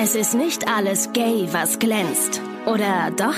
[0.00, 2.40] Es ist nicht alles gay, was glänzt.
[2.66, 3.34] Oder doch?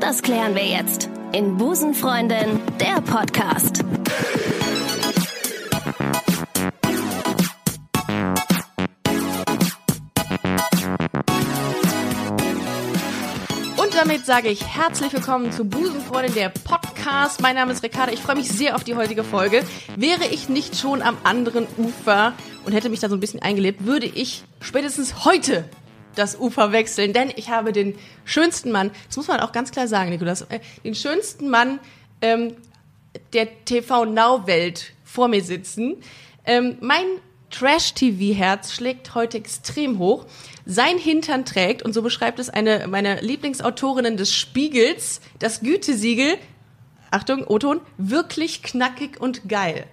[0.00, 3.84] Das klären wir jetzt in Busenfreundin, der Podcast.
[13.76, 17.42] Und damit sage ich herzlich willkommen zu Busenfreundin, der Podcast.
[17.42, 18.14] Mein Name ist Ricarda.
[18.14, 19.62] Ich freue mich sehr auf die heutige Folge.
[19.96, 22.32] Wäre ich nicht schon am anderen Ufer
[22.64, 25.68] und hätte mich da so ein bisschen eingelebt, würde ich spätestens heute
[26.14, 29.88] das Ufer wechseln, denn ich habe den schönsten Mann, das muss man auch ganz klar
[29.88, 31.78] sagen, Nikolas, äh, den schönsten Mann
[32.20, 32.56] ähm,
[33.32, 35.96] der TV-Now-Welt vor mir sitzen.
[36.44, 37.04] Ähm, mein
[37.50, 40.26] Trash-TV-Herz schlägt heute extrem hoch.
[40.64, 46.38] Sein Hintern trägt, und so beschreibt es eine meiner Lieblingsautorinnen des Spiegels, das Gütesiegel,
[47.10, 49.84] Achtung, O-Ton, wirklich knackig und geil.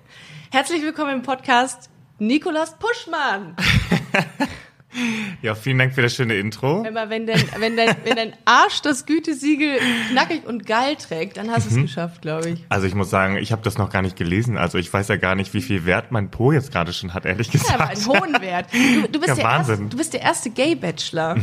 [0.51, 3.55] Herzlich willkommen im Podcast Nikolas Puschmann.
[5.41, 6.85] Ja, vielen Dank für das schöne Intro.
[6.85, 9.79] Aber wenn dein, wenn dein, wenn dein Arsch das Gütesiegel
[10.11, 12.65] knackig und geil trägt, dann hast du es geschafft, glaube ich.
[12.67, 14.57] Also ich muss sagen, ich habe das noch gar nicht gelesen.
[14.57, 17.25] Also ich weiß ja gar nicht, wie viel Wert mein Po jetzt gerade schon hat,
[17.25, 18.09] ehrlich Ja, aber gesagt.
[18.09, 18.65] einen hohen Wert.
[18.73, 19.89] Du, du, bist, Ja, der erste, Wahnsinn.
[19.89, 21.37] du bist der erste Gay-Bachelor.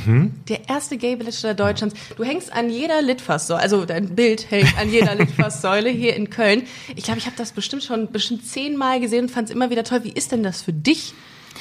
[0.48, 1.94] Der erste Gay-Bachelor Deutschlands.
[2.16, 6.64] Du hängst an jeder Litfaßsäule, also dein Bild hängt an jeder Litfaßsäule hier in Köln.
[6.96, 9.84] Ich glaube, ich habe das bestimmt schon bestimmt zehnmal gesehen und fand es immer wieder
[9.84, 10.04] toll.
[10.04, 11.14] Wie ist denn das für dich,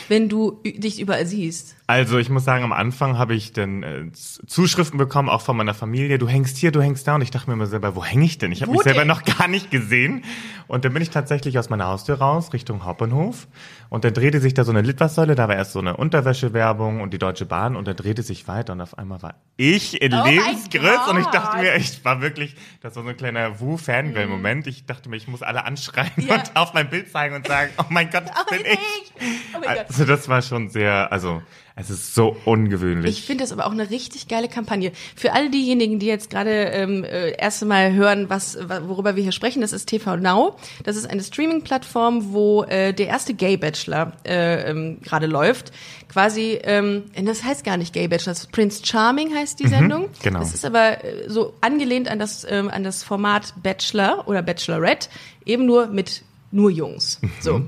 [0.09, 1.75] wenn du dich überall siehst?
[1.87, 5.75] Also ich muss sagen, am Anfang habe ich dann äh, Zuschriften bekommen, auch von meiner
[5.75, 6.17] Familie.
[6.17, 7.13] Du hängst hier, du hängst da.
[7.13, 8.51] Und ich dachte mir immer selber, wo hänge ich denn?
[8.51, 9.07] Ich habe mich selber denn?
[9.07, 10.23] noch gar nicht gesehen.
[10.67, 13.47] Und dann bin ich tatsächlich aus meiner Haustür raus, Richtung Hauptbahnhof.
[13.89, 15.35] Und dann drehte sich da so eine Litfaßsäule.
[15.35, 17.75] Da war erst so eine Unterwäschewerbung und die Deutsche Bahn.
[17.75, 18.73] Und dann drehte sich weiter.
[18.73, 21.11] Und auf einmal war ich in Oh Lebensgröße.
[21.11, 24.65] Und ich dachte mir, ich war wirklich, das war so ein kleiner Wu-Fangirl-Moment.
[24.65, 26.27] Ich dachte mir, ich muss alle anschreien Mhm.
[26.27, 26.35] Ja.
[26.35, 28.71] und auf mein Bild zeigen und sagen, oh mein Gott, das Oh, bin ich.
[28.73, 29.55] ich.
[29.55, 29.67] Oh.
[29.67, 31.43] Also das war schon sehr, also
[31.77, 33.19] es ist so ungewöhnlich.
[33.19, 34.93] Ich finde das aber auch eine richtig geile Kampagne.
[35.15, 39.23] Für all diejenigen, die jetzt gerade ähm, äh, erste Mal hören, was, wa- worüber wir
[39.23, 40.55] hier sprechen, das ist TV Now.
[40.83, 45.71] Das ist eine Streaming-Plattform, wo äh, der erste Gay Bachelor äh, ähm, gerade läuft.
[46.07, 50.07] Quasi, ähm, das heißt gar nicht Gay Bachelor, das ist Prince Charming heißt die Sendung.
[50.23, 50.39] genau.
[50.39, 55.09] Das ist aber äh, so angelehnt an das ähm, an das Format Bachelor oder Bachelorette,
[55.45, 56.21] eben nur mit
[56.51, 57.19] nur Jungs.
[57.41, 57.61] So.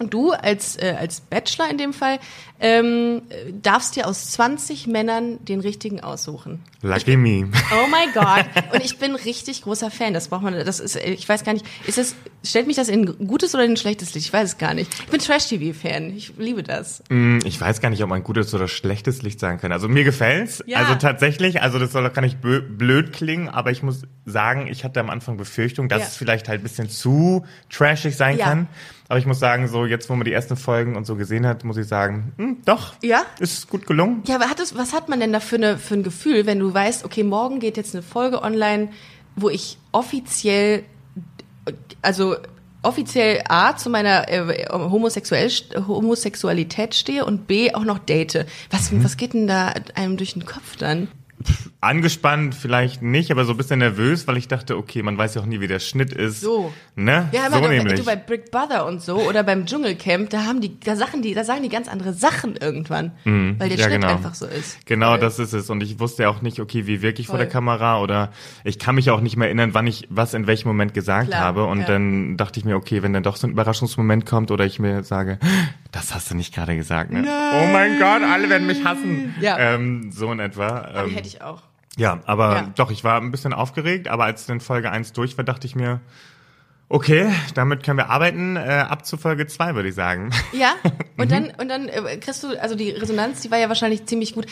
[0.00, 2.18] Und du als, äh, als Bachelor in dem Fall
[2.60, 6.62] ähm, äh, darfst dir aus 20 Männern den richtigen aussuchen.
[6.82, 7.48] Lucky me.
[7.72, 8.46] Oh mein Gott.
[8.74, 10.12] Und ich bin richtig großer Fan.
[10.14, 13.08] Das braucht man, das ist, ich weiß gar nicht, ist es, stellt mich das in
[13.08, 14.26] ein gutes oder in ein schlechtes Licht?
[14.26, 14.92] Ich weiß es gar nicht.
[14.94, 16.14] Ich bin Trash-TV-Fan.
[16.16, 17.02] Ich liebe das.
[17.08, 19.72] Hm, Ich weiß gar nicht, ob man gutes oder schlechtes Licht sagen kann.
[19.72, 20.62] Also mir gefällt's.
[20.66, 20.78] Ja.
[20.78, 24.84] Also tatsächlich, also das soll auch gar nicht blöd klingen, aber ich muss sagen, ich
[24.84, 26.06] hatte am Anfang Befürchtung, dass Ja.
[26.08, 28.46] es vielleicht halt ein bisschen zu trashig sein Ja.
[28.46, 28.68] kann.
[29.08, 31.62] Aber ich muss sagen, so jetzt, wo man die ersten Folgen und so gesehen hat,
[31.64, 33.22] muss ich sagen, hm, doch, Ja?
[33.38, 34.22] ist gut gelungen.
[34.26, 36.58] Ja, aber hat es, was hat man denn da für, eine, für ein Gefühl, wenn
[36.58, 38.88] du weißt, okay, morgen geht jetzt eine Folge online,
[39.36, 40.84] wo ich offiziell,
[42.02, 42.36] also
[42.82, 45.50] offiziell A zu meiner äh, homosexuell,
[45.86, 48.46] Homosexualität stehe und B auch noch date.
[48.70, 49.04] Was, Mhm.
[49.04, 51.08] was geht denn da einem durch den Kopf dann?
[51.80, 55.42] Angespannt vielleicht nicht, aber so ein bisschen nervös, weil ich dachte, okay, man weiß ja
[55.42, 56.40] auch nie, wie der Schnitt ist.
[56.40, 56.72] So.
[56.96, 57.28] Ne?
[57.32, 58.00] Ja, so du, nämlich.
[58.00, 61.34] du bei Brick Brother und so oder beim Dschungelcamp, da haben die, da Sachen die,
[61.34, 64.14] da sagen die ganz andere Sachen irgendwann, weil der ja, Schnitt genau.
[64.14, 64.86] einfach so ist.
[64.86, 65.18] Genau, Voll.
[65.18, 65.68] das ist es.
[65.68, 68.30] Und ich wusste ja auch nicht, okay, wie wirklich vor der Kamera oder
[68.64, 71.40] ich kann mich auch nicht mehr erinnern, wann ich was in welchem Moment gesagt Klar,
[71.40, 71.66] habe.
[71.66, 71.86] Und ja.
[71.86, 75.02] dann dachte ich mir, okay, wenn dann doch so ein Überraschungsmoment kommt oder ich mir
[75.02, 75.38] sage,
[75.92, 77.24] das hast du nicht gerade gesagt, ne?
[77.24, 79.34] Oh mein Gott, alle werden mich hassen.
[79.40, 79.58] Ja.
[79.58, 80.88] Ähm, so in etwa.
[80.94, 81.62] Ähm, hätte ich auch.
[81.96, 82.72] ja, aber Ja.
[82.76, 85.74] doch, ich war ein bisschen aufgeregt, aber als dann Folge 1 durch war, dachte ich
[85.76, 86.00] mir,
[86.88, 88.56] okay, damit können wir arbeiten.
[88.56, 90.30] Äh, ab zu Folge 2, würde ich sagen.
[90.52, 90.74] Ja,
[91.16, 91.28] und Mhm.
[91.28, 94.46] dann, und dann äh, kriegst du, also die Resonanz, die war ja wahrscheinlich ziemlich gut.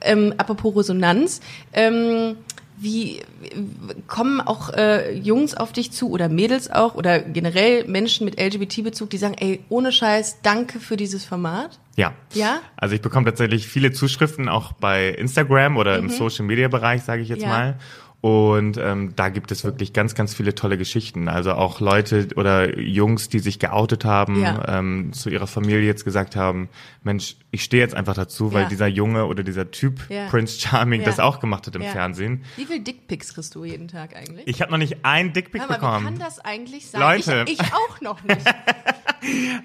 [0.00, 1.40] Ähm, apropos Resonanz,
[1.72, 2.36] ähm,
[2.76, 8.24] wie wie- kommen auch äh, Jungs auf dich zu oder Mädels auch oder generell Menschen
[8.24, 11.78] mit LGBT-Bezug, die sagen, ey, ohne Scheiß, danke für dieses Format?
[11.96, 12.12] Ja.
[12.32, 12.60] Ja?
[12.76, 17.22] Also ich bekomme tatsächlich viele Zuschriften auch bei Instagram oder im Social Media Bereich, sage
[17.22, 17.44] ich jetzt Mhm.
[17.44, 17.48] Ja.
[17.50, 17.78] mal.
[18.24, 21.28] Und ähm, da gibt es wirklich ganz, ganz viele tolle Geschichten.
[21.28, 24.78] Also auch Leute oder Jungs, die sich geoutet haben, Ja.
[24.78, 26.70] ähm, zu ihrer Familie jetzt gesagt haben,
[27.02, 28.68] Mensch, ich stehe jetzt einfach dazu, weil Ja.
[28.70, 30.28] dieser Junge oder dieser Typ, Ja.
[30.28, 31.82] Prince Charming, das auch gemacht hat im.
[31.82, 32.44] Fernsehen.
[32.56, 34.48] Wie viel Dickpics kriegst du jeden Tag eigentlich?
[34.48, 36.04] Ich habe noch nicht ein Dickpic Hör mal, wie bekommen.
[36.06, 37.02] kann das eigentlich sein?
[37.02, 37.44] Leute.
[37.46, 38.40] Ich, ich auch noch nicht.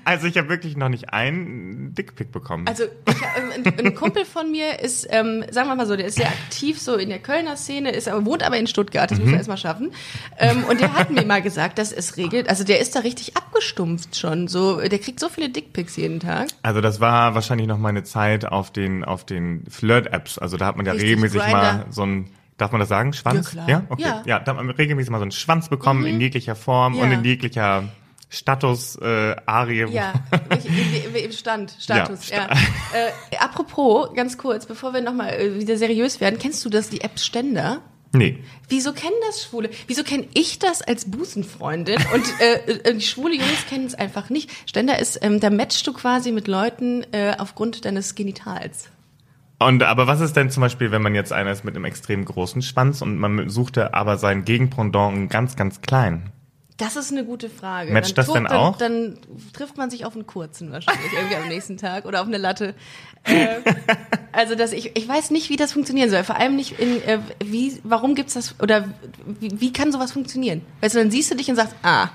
[0.06, 2.66] Also ich habe wirklich noch nicht einen Dickpick bekommen.
[2.66, 6.06] Also ich, ähm, ein, ein Kumpel von mir ist, ähm, sagen wir mal so, der
[6.06, 9.20] ist sehr aktiv so in der Kölner Szene, ist aber wohnt aber in Stuttgart, das
[9.20, 9.92] muss er erstmal schaffen.
[10.38, 13.38] Ähm, und der hat mir mal gesagt, dass es regelt, also der ist da richtig
[13.38, 14.48] abgestumpft schon.
[14.48, 16.48] So, der kriegt so viele Dickpics jeden Tag.
[16.62, 20.38] Also das war wahrscheinlich noch meine Zeit auf den auf den Flirt-Apps.
[20.38, 21.58] Also da hat man ja Richtig, regelmäßig Grindr.
[21.58, 23.14] mal so ein Darf man das sagen?
[23.14, 23.54] Schwanz?
[23.54, 23.84] Ja, klar.
[23.88, 24.02] Okay.
[24.04, 24.22] Ja.
[24.26, 24.40] Ja.
[24.40, 27.04] da hat man regelmäßig mal so einen Schwanz bekommen in jeglicher Form Ja.
[27.04, 27.86] und in jeglicher
[28.30, 29.86] Status äh, Arie.
[29.90, 30.14] Ja,
[31.24, 32.48] im Stand, Status, ja.
[32.48, 36.90] Ja, Äh, apropos, ganz kurz, bevor wir nochmal äh, wieder seriös werden, kennst du das,
[36.90, 37.82] die App Ständer?
[38.12, 38.40] Nee.
[38.68, 39.70] Wieso kennen das Schwule?
[39.88, 41.98] Wieso kenne ich das als Busenfreundin?
[42.14, 44.50] Und äh, äh, die schwule Jungs kennen es einfach nicht.
[44.68, 48.90] Ständer ist, ähm, da matchst du quasi mit Leuten äh, aufgrund deines Genitals.
[49.60, 52.24] Und aber was ist denn zum Beispiel, wenn man jetzt einer ist mit einem extrem
[52.24, 56.32] großen Schwanz und man suchte aber sein Gegenpendant einen ganz, ganz klein?
[56.80, 57.92] Das ist eine gute Frage.
[57.94, 58.78] Matcht das denn auch?
[58.78, 59.18] Dann,
[59.54, 62.74] trifft man sich auf einen kurzen wahrscheinlich irgendwie am nächsten Tag oder auf eine Latte.
[63.26, 63.58] Äh,
[64.32, 66.24] also dass ich, ich weiß nicht, wie das funktionieren soll.
[66.24, 68.86] Vor allem nicht in äh, wie, warum gibt's das oder
[69.26, 70.62] wie, wie kann sowas funktionieren?
[70.82, 72.10] Weißt du, dann siehst du dich und sagst, ah,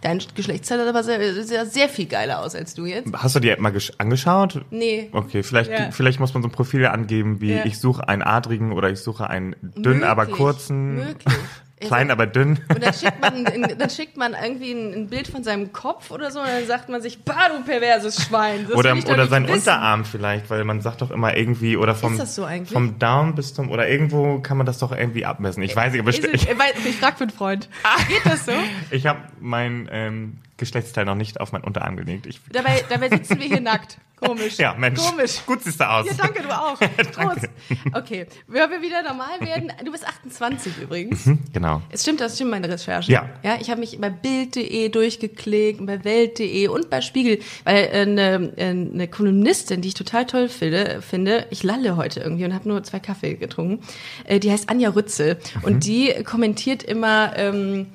[0.00, 3.12] dein Geschlechtsteil sieht aber sehr, sehr, sehr viel geiler aus als du jetzt.
[3.14, 4.64] Hast du die App mal gesch- angeschaut?
[4.70, 5.10] Nee.
[5.12, 5.90] Okay, vielleicht, Ja.
[5.90, 7.64] vielleicht muss man so ein Profil angeben, wie Ja.
[7.66, 11.34] ich suche einen adrigen oder ich suche einen dünn, aber Möglich, kurzen, möglich.
[11.80, 12.58] Klein, aber dünn.
[12.68, 13.44] Und dann schickt man,
[13.78, 17.02] dann schickt man irgendwie ein, Bild von seinem Kopf oder so und dann sagt man
[17.02, 18.66] sich, bah, du perverses Schwein.
[18.68, 19.54] Das Oder, oder sein wissen.
[19.54, 23.70] Unterarm vielleicht, weil man sagt doch immer irgendwie, oder vom, so vom Daumen bis zum,
[23.70, 25.62] oder irgendwo kann man das doch irgendwie abmessen.
[25.62, 27.68] Ich weiß nicht, aber Ist ich, ich, äh, ich frag für einen Freund.
[28.08, 28.52] Geht das so?
[28.90, 32.26] ich habe mein ähm, Geschlechtsteil noch nicht auf meinen Unterarm gelegt.
[32.26, 33.98] Ich, Dabei, dabei sitzen wir hier nackt.
[34.16, 34.56] Komisch.
[34.56, 34.98] ja, Mensch.
[34.98, 35.44] Komisch.
[35.44, 36.06] Gut siehst du aus.
[36.06, 36.78] Ja, danke, du auch.
[37.12, 37.48] Prost.
[37.92, 39.70] Okay, wenn wir wieder normal werden.
[39.84, 41.28] Du bist 28 übrigens.
[41.52, 41.82] Genau.
[41.90, 43.12] Es stimmt, das stimmt meine Recherche.
[43.12, 43.28] Ja.
[43.42, 48.52] Ja, ich habe mich bei Bild.de durchgeklickt, bei Welt.de und bei Spiegel, weil äh, eine,
[48.56, 52.66] äh, eine Kolumnistin, die ich total toll finde, finde, ich lalle heute irgendwie und habe
[52.66, 53.84] nur zwei Kaffee getrunken,
[54.24, 57.88] äh, die heißt Anja Rützel und die kommentiert immer ähm,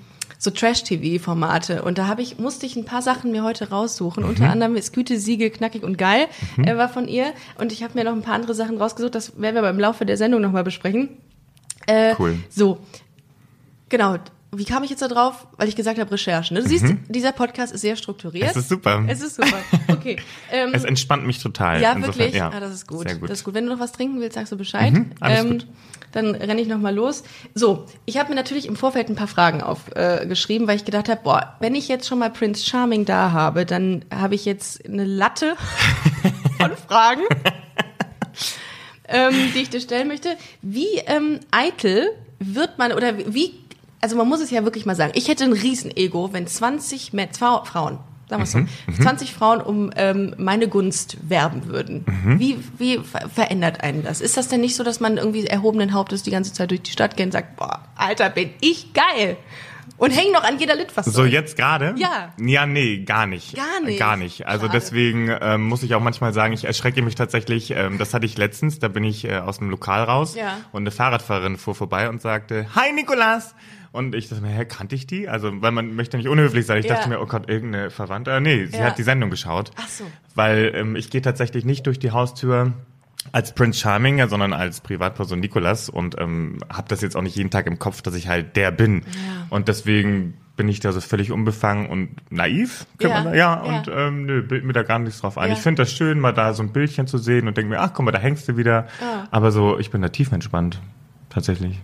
[0.43, 4.23] so Trash-TV-Formate und da habe ich musste ich ein paar Sachen mir heute raussuchen.
[4.23, 6.25] Unter anderem ist Gütesiegel knackig und geil
[6.57, 9.13] äh, war von ihr und ich habe mir noch ein paar andere Sachen rausgesucht.
[9.13, 11.09] Das werden wir beim Laufe der Sendung nochmal besprechen.
[11.85, 12.39] Äh, Cool.
[12.49, 12.79] So,
[13.89, 14.17] genau.
[14.53, 15.47] Wie kam ich jetzt da drauf?
[15.55, 16.55] Weil ich gesagt habe Recherchen.
[16.57, 16.63] Ne?
[16.63, 18.49] Du siehst, dieser Podcast ist sehr strukturiert.
[18.49, 19.01] Es ist super.
[19.07, 19.57] Es ist super.
[19.87, 20.17] Okay.
[20.51, 21.81] Ähm, Es entspannt mich total.
[21.81, 22.35] ja, Insofern, wirklich.
[22.35, 23.07] Ja, ah, das ist gut.
[23.07, 23.29] Gut.
[23.29, 23.53] Das ist gut.
[23.53, 24.91] Wenn du noch was trinken willst, sagst du Bescheid.
[24.91, 25.67] Mhm, alles gut.
[26.11, 27.23] Dann renne ich noch mal los.
[27.55, 31.07] So, ich habe mir natürlich im Vorfeld ein paar Fragen aufgeschrieben, äh, weil ich gedacht
[31.07, 34.85] habe, boah, wenn ich jetzt schon mal Prince Charming da habe, dann habe ich jetzt
[34.85, 35.55] eine Latte
[36.59, 37.21] von Fragen,
[39.07, 40.35] ähm, die ich dir stellen möchte.
[40.61, 42.09] Wie ähm, eitel
[42.39, 43.53] wird man oder wie,
[44.01, 47.31] also man muss es ja wirklich mal sagen, ich hätte ein Riesenego, wenn 20 Mä-
[47.31, 47.99] zwei Frauen,
[48.29, 48.67] sagen wir es so, Mhm,
[49.01, 52.05] 20 Frauen um ähm, meine Gunst werben würden.
[52.07, 52.39] Mhm.
[52.39, 54.21] Wie, wie ver verändert einen das?
[54.21, 56.91] Ist das denn nicht so, dass man irgendwie erhobenen Hauptes die ganze Zeit durch die
[56.91, 59.37] Stadt geht und sagt, boah, Alter, bin ich geil?
[59.97, 61.13] Und häng noch an jeder Litfaßsäule.
[61.15, 61.93] So jetzt gerade?
[61.97, 62.33] Ja.
[62.39, 63.55] Ja, nee, gar nicht.
[63.55, 63.99] Gar nicht.
[63.99, 64.47] Gar nicht.
[64.47, 64.79] Also Schade.
[64.79, 67.69] deswegen ähm, muss ich auch manchmal sagen, ich erschrecke mich tatsächlich.
[67.71, 68.79] Ähm, das hatte ich letztens.
[68.79, 70.57] Da bin ich äh, aus dem Lokal raus Ja.
[70.71, 73.53] und eine Fahrradfahrerin fuhr vorbei und sagte: Hi Nikolas.
[73.91, 75.27] Und ich dachte mir, hä, kannte ich die?
[75.27, 76.79] Also, weil man möchte nicht unhöflich sein.
[76.79, 76.95] Ich Ja.
[76.95, 78.39] dachte mir, oh Gott, irgendeine Verwandte.
[78.39, 78.85] Nee, sie Ja.
[78.85, 79.71] hat die Sendung geschaut.
[79.75, 80.05] Ach so.
[80.33, 82.71] Weil ähm, ich gehe tatsächlich nicht durch die Haustür
[83.33, 87.49] als Prince Charming, sondern als Privatperson Nikolas und ähm, habe das jetzt auch nicht jeden
[87.49, 88.99] Tag im Kopf, dass ich halt der bin.
[88.99, 89.47] Ja.
[89.49, 92.85] Und deswegen bin ich da so völlig unbefangen und naiv.
[93.01, 93.53] Ja, da- ja, ja.
[93.61, 95.49] und ähm, nö, bild mir da gar nichts drauf ein.
[95.49, 95.53] Ja.
[95.55, 97.91] Ich finde das schön, mal da so ein Bildchen zu sehen und denke mir, ach
[97.93, 98.87] guck mal, da hängst du wieder.
[99.01, 99.27] Ah.
[99.31, 100.79] Aber so, ich bin da tiefenentspannt.
[101.33, 101.79] Tatsächlich.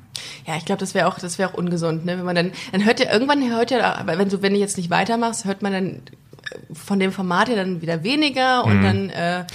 [0.46, 2.18] Ja, ich glaube, das wäre auch, das wäre auch ungesund, ne?
[2.18, 4.90] Wenn man dann, dann hört ja irgendwann hört ja, wenn du, wenn du jetzt nicht
[4.90, 8.72] weitermachst, hört man dann äh, von dem Format ja dann wieder weniger Mhm.
[8.72, 9.46] und dann äh, äh,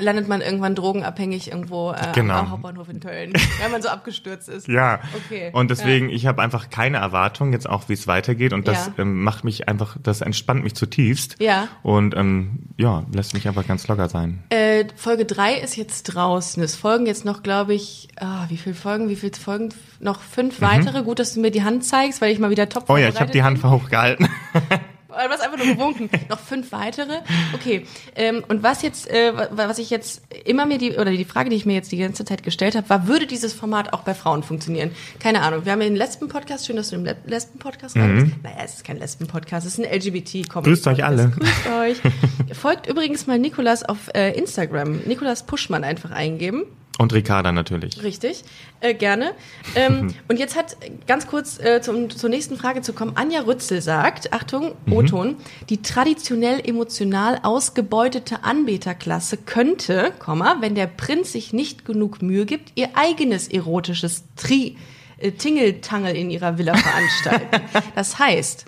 [0.00, 2.34] landet man irgendwann drogenabhängig irgendwo äh, Genau.
[2.34, 4.66] am Hauptbahnhof in Köln, weil man so abgestürzt ist.
[4.68, 5.00] Ja.
[5.26, 5.50] Okay.
[5.52, 8.52] Und deswegen, ich habe einfach keine Erwartung jetzt auch, wie es weitergeht.
[8.52, 9.02] Und das Ja.
[9.02, 11.36] ähm, macht mich einfach, das entspannt mich zutiefst.
[11.40, 11.68] Ja.
[11.82, 14.42] Und ähm, ja, lässt mich einfach ganz locker sein.
[14.50, 16.62] Äh, Folge drei ist jetzt draußen.
[16.62, 19.68] Es folgen jetzt noch, glaube ich, ah, wie viele Folgen, wie viele Folgen?
[20.00, 21.02] Noch fünf weitere.
[21.02, 22.94] Gut, dass du mir die Hand zeigst, weil ich mal wieder top Mhm.
[22.94, 24.28] Oh ja, ich habe die Hand hochgehalten.
[25.08, 26.10] Du hast einfach nur gewunken.
[26.28, 27.18] Noch fünf weitere.
[27.54, 27.86] Okay.
[28.14, 31.48] Ähm, und was jetzt, äh, wa- was ich jetzt immer mir die, oder die Frage,
[31.50, 34.14] die ich mir jetzt die ganze Zeit gestellt habe, war, würde dieses Format auch bei
[34.14, 34.90] Frauen funktionieren?
[35.20, 35.64] Keine Ahnung.
[35.64, 36.66] Wir haben ja den Lesben-Podcast.
[36.66, 38.42] Schön, dass du im Le Lesben-Podcast rein bist.
[38.42, 40.70] Naja, es ist kein Lesben-Podcast, es ist ein LGBT-Comedy.
[40.70, 40.74] Mhm.
[40.74, 41.28] Grüßt euch alle.
[41.30, 42.56] Grüßt euch.
[42.56, 45.00] Folgt übrigens mal Nikolas auf äh, Instagram.
[45.06, 46.64] Nikolas Puschmann einfach eingeben.
[46.98, 48.02] Und Ricarda natürlich.
[48.02, 48.42] Richtig,
[48.80, 49.32] äh, gerne.
[49.74, 50.76] Ähm, und jetzt hat
[51.06, 53.12] ganz kurz äh, zum, zur nächsten Frage zu kommen.
[53.16, 55.36] Anja Rützel sagt, Achtung, O-Ton,
[55.68, 62.72] die traditionell emotional ausgebeutete Anbeterklasse könnte, Komma, wenn der Prinz sich nicht genug Mühe gibt,
[62.76, 64.76] ihr eigenes erotisches Tri
[65.18, 67.62] äh, Tingeltangel in ihrer Villa veranstalten.
[67.94, 68.66] das heißt,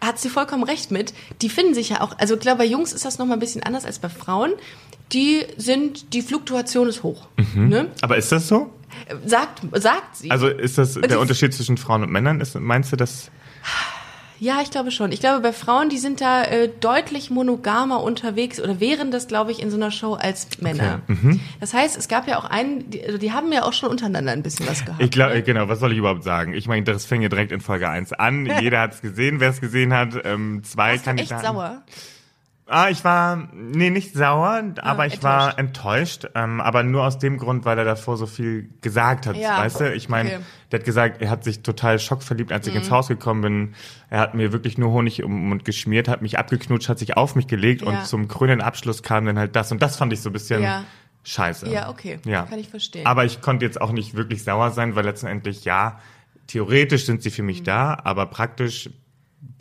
[0.00, 1.12] hat sie vollkommen recht mit.
[1.42, 3.40] Die finden sich ja auch, also ich glaube, bei Jungs ist das noch mal ein
[3.40, 4.52] bisschen anders als bei Frauen.
[5.12, 7.26] Die sind, die Fluktuation ist hoch.
[7.54, 7.88] Ne?
[8.00, 8.72] Aber ist das so?
[9.24, 10.30] Sagt, sagt sie.
[10.30, 12.40] Also ist das der Unterschied zwischen Frauen und Männern?
[12.40, 13.30] Ist, meinst du das?
[14.40, 15.12] ja, ich glaube schon.
[15.12, 19.52] Ich glaube, bei Frauen, die sind da äh, deutlich monogamer unterwegs oder wären das, glaube
[19.52, 21.02] ich, in so einer Show als Männer.
[21.06, 21.40] Mhm.
[21.60, 24.32] Das heißt, es gab ja auch einen, die, also die haben ja auch schon untereinander
[24.32, 25.02] ein bisschen was gehabt.
[25.02, 26.54] Ich glaube, genau, was soll ich überhaupt sagen?
[26.54, 28.46] Ich meine, das fing ja direkt in Folge 1 an.
[28.60, 30.14] Jeder hat es gesehen, wer es gesehen hat.
[30.24, 31.46] Ähm, zwei Warst du echt Kandidaten.
[31.46, 31.82] sauer?
[32.72, 36.28] Ah, ich war, nee, nicht sauer, aber ich war enttäuscht.
[36.36, 39.80] Ähm, aber nur aus dem Grund, weil er davor so viel gesagt hat, Ja, weißt
[39.80, 39.92] du?
[39.92, 40.40] Ich meine, okay.
[40.70, 43.74] der hat gesagt, er hat sich total schockverliebt, als ich ins Haus gekommen bin.
[44.08, 47.16] Er hat mir wirklich nur Honig um den Mund geschmiert, hat mich abgeknutscht, hat sich
[47.16, 47.88] auf mich gelegt Ja.
[47.88, 49.72] und zum krönenden Abschluss kam dann halt das.
[49.72, 50.84] Und das fand ich so ein bisschen Ja.
[51.24, 51.68] scheiße.
[51.68, 52.20] Ja, okay.
[52.24, 52.42] Ja.
[52.44, 53.04] Kann ich verstehen.
[53.04, 55.98] Aber ich konnte jetzt auch nicht wirklich sauer sein, weil letztendlich, ja,
[56.46, 57.46] theoretisch sind sie für Mhm.
[57.46, 58.90] mich da, aber praktisch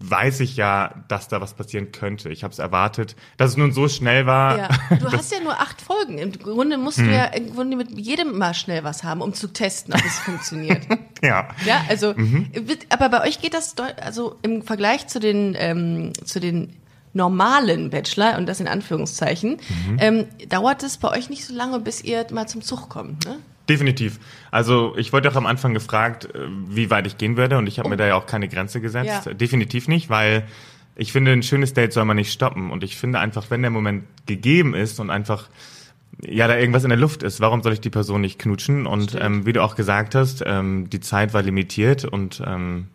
[0.01, 2.29] weiß ich ja, dass da was passieren könnte.
[2.29, 4.57] Ich habe es erwartet, dass es nun so schnell war.
[4.57, 4.67] Ja.
[4.99, 6.17] Du hast ja nur acht Folgen.
[6.17, 9.47] Im Grunde musst du ja im Grunde mit jedem mal schnell was haben, um zu
[9.47, 10.85] testen, ob es funktioniert.
[11.21, 11.47] ja.
[11.65, 12.49] Ja, also, Mhm.
[12.89, 16.75] aber bei euch geht das, also im Vergleich zu den, ähm, zu den
[17.13, 19.57] normalen Bachelor, und das in Anführungszeichen,
[19.87, 19.97] Mhm.
[19.99, 23.37] ähm, dauert es bei euch nicht so lange, bis ihr mal zum Zug kommt, ne?
[23.69, 24.19] Definitiv.
[24.49, 27.77] Also ich wurde auch am Anfang gefragt, äh, wie weit ich gehen würde und ich
[27.77, 29.27] habe mir da ja auch keine Grenze gesetzt.
[29.27, 29.33] Ja.
[29.33, 30.43] Definitiv nicht, weil
[30.95, 33.71] ich finde, ein schönes Date soll man nicht stoppen und ich finde einfach, wenn der
[33.71, 35.49] Moment gegeben ist und einfach
[36.25, 38.87] ja da irgendwas in der Luft ist, warum soll ich die Person nicht knutschen?
[38.87, 42.87] Und ähm, wie du auch gesagt hast, ähm, die Zeit war limitiert und ähm,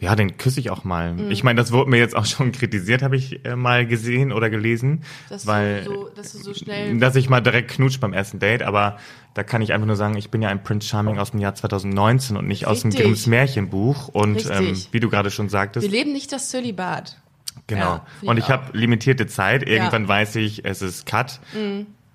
[0.00, 1.14] ja, den küsse ich auch mal.
[1.14, 1.30] Mhm.
[1.30, 4.50] Ich meine, das wurde mir jetzt auch schon kritisiert, habe ich äh, mal gesehen oder
[4.50, 6.98] gelesen, Dass, weil du so, dass du so schnell.
[6.98, 8.98] dass ich mal direkt knutscht beim ersten Date, aber
[9.34, 11.54] da kann ich einfach nur sagen, ich bin ja ein Prince Charming aus dem Jahr
[11.54, 13.04] 2019 und nicht aus dem Richtig.
[13.06, 14.08] Grimms Märchenbuch.
[14.08, 14.86] Und Richtig.
[14.86, 17.18] ähm, wie du gerade schon sagtest, wir leben nicht das Zölibat.
[17.66, 18.00] genau.
[18.22, 19.62] Ja, und ich habe limitierte Zeit.
[19.66, 20.06] Irgendwann Ja.
[20.06, 20.08] Mhm.
[20.08, 21.40] weiß ich, es ist Cut.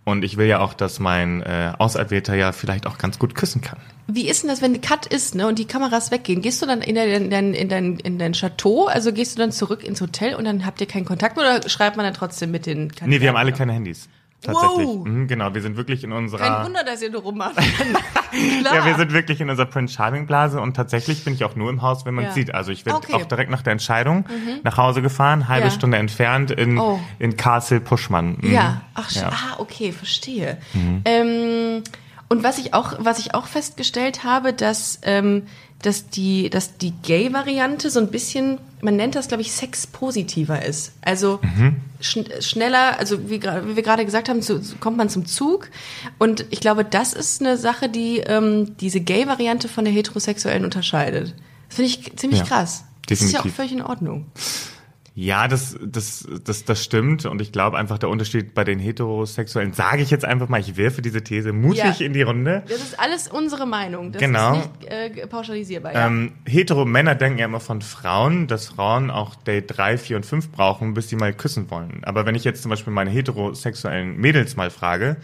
[0.04, 3.62] Und ich will ja auch, dass mein äh, Auserwählter ja vielleicht auch ganz gut küssen
[3.62, 3.78] kann.
[4.08, 6.42] Wie ist denn das, wenn Cut ist, ne, und die Kameras weggehen?
[6.42, 9.40] Gehst du dann in dein, in dein, in dein, in dein Chateau, also gehst du
[9.40, 12.16] dann zurück ins Hotel und dann habt ihr keinen Kontakt mehr oder schreibt man dann
[12.16, 13.10] trotzdem mit den Kandidaten?
[13.10, 14.10] Nee, wir haben alle keine Handys.
[14.44, 14.88] Tatsächlich.
[14.88, 15.06] Wow.
[15.06, 16.40] Mhm, genau, wir sind wirklich in unserer.
[16.48, 17.56] Kein Wunder, dass ihr nur rummacht.
[18.64, 21.70] Ja, wir sind wirklich in unserer Prince Charming Blase und tatsächlich bin ich auch nur
[21.70, 22.32] im Haus, wenn man Ja.
[22.32, 22.54] sieht.
[22.56, 23.12] Also ich bin Okay.
[23.14, 23.22] Mhm.
[23.22, 24.24] auch direkt nach der Entscheidung
[24.64, 25.72] nach Hause gefahren, halbe Ja.
[25.72, 26.98] Stunde entfernt in, Oh.
[27.20, 28.38] in Castle Puschmann.
[28.40, 28.54] Mhm.
[28.54, 29.28] Ja, ach, Ja.
[29.28, 29.34] Mhm.
[29.34, 30.58] ah, okay, verstehe.
[31.06, 31.84] Ähm,
[32.30, 35.44] und was ich auch, was ich auch festgestellt habe, dass, ähm,
[35.82, 40.94] dass die, dass die Gay-Variante so ein bisschen, man nennt das, glaube ich, sexpositiver ist.
[41.02, 41.78] Also Mhm.
[42.00, 45.70] schn schneller, also wie, wie wir gerade gesagt haben, zu, kommt man zum Zug.
[46.20, 51.34] Und ich glaube, das ist eine Sache, die ähm, diese Gay-Variante von der heterosexuellen unterscheidet.
[51.68, 52.84] Das finde ich ziemlich Ja, krass.
[53.08, 53.56] Das ist ja auch definitiv.
[53.56, 54.26] völlig in Ordnung.
[55.14, 57.26] Ja, das, das, das, das stimmt.
[57.26, 60.78] Und ich glaube einfach, der Unterschied bei den Heterosexuellen, sage ich jetzt einfach mal, ich
[60.78, 62.06] werfe diese These mutig Ja.
[62.06, 62.64] in die Runde.
[62.70, 64.14] Das ist alles unsere Meinung.
[64.14, 64.54] Das Genau.
[64.60, 65.94] ist nicht äh, pauschalisierbar.
[65.94, 66.08] Ja.
[66.08, 70.26] Ähm, hetero Männer denken ja immer von Frauen, dass Frauen auch Date 3, 4 und
[70.26, 72.02] 5 brauchen, bis sie mal küssen wollen.
[72.04, 75.18] Aber wenn ich jetzt zum Beispiel meine heterosexuellen Mädels mal frage,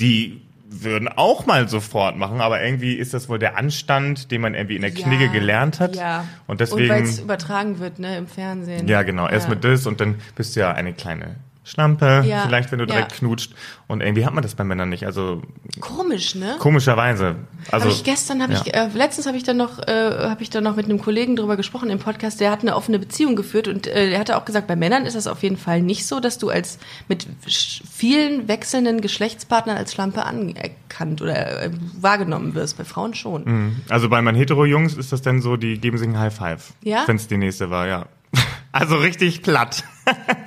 [0.00, 0.42] die
[0.82, 4.76] würden auch mal sofort machen, aber irgendwie ist das wohl der Anstand, den man irgendwie
[4.76, 5.96] in der Ja, Knigge gelernt hat.
[5.96, 6.26] Ja.
[6.46, 8.88] Und weil deswegen, es übertragen wird, ne, im Fernsehen.
[8.88, 12.70] ja genau, erst mit das und dann bist du ja eine kleine Schlampe, Ja, vielleicht
[12.70, 13.18] wenn du direkt ja.
[13.18, 13.54] knutscht.
[13.86, 15.06] Und irgendwie hat man das bei Männern nicht.
[15.06, 15.42] Also
[15.80, 16.56] Komisch, ne?
[16.58, 17.36] komischerweise.
[17.70, 18.62] Also habe ich gestern, habe ja.
[18.64, 21.36] ich, äh, letztens habe ich dann noch, äh, habe ich dann noch mit einem Kollegen
[21.36, 22.40] drüber gesprochen im Podcast.
[22.40, 25.16] Der hat eine offene Beziehung geführt und äh, der hatte auch gesagt, bei Männern ist
[25.16, 26.78] das auf jeden Fall nicht so, dass du als
[27.08, 32.76] mit vielen wechselnden Geschlechtspartnern als Schlampe anerkannt oder äh, wahrgenommen wirst.
[32.76, 33.76] Bei Frauen schon.
[33.88, 36.74] Also bei meinen Hetero-Jungs ist das dann so, die geben sich einen High Five.
[36.82, 37.04] Ja?
[37.06, 38.06] Wenn es die nächste war, ja.
[38.72, 39.84] Also richtig platt.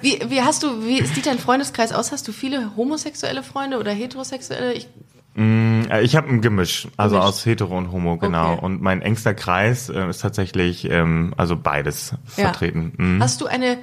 [0.02, 2.12] Wie, wie hast du, wie sieht dein Freundeskreis aus?
[2.12, 4.74] Hast du viele homosexuelle Freunde oder heterosexuelle?
[4.74, 4.88] Ich,
[5.36, 7.28] Äh, Ich habe ein Gemisch, also Gemisch.
[7.30, 8.54] aus Hetero und Homo, genau.
[8.54, 8.66] Okay.
[8.66, 12.46] Und mein engster Kreis äh, ist tatsächlich ähm, also beides Ja.
[12.46, 12.94] vertreten.
[12.98, 13.22] Mhm.
[13.22, 13.78] Hast du eine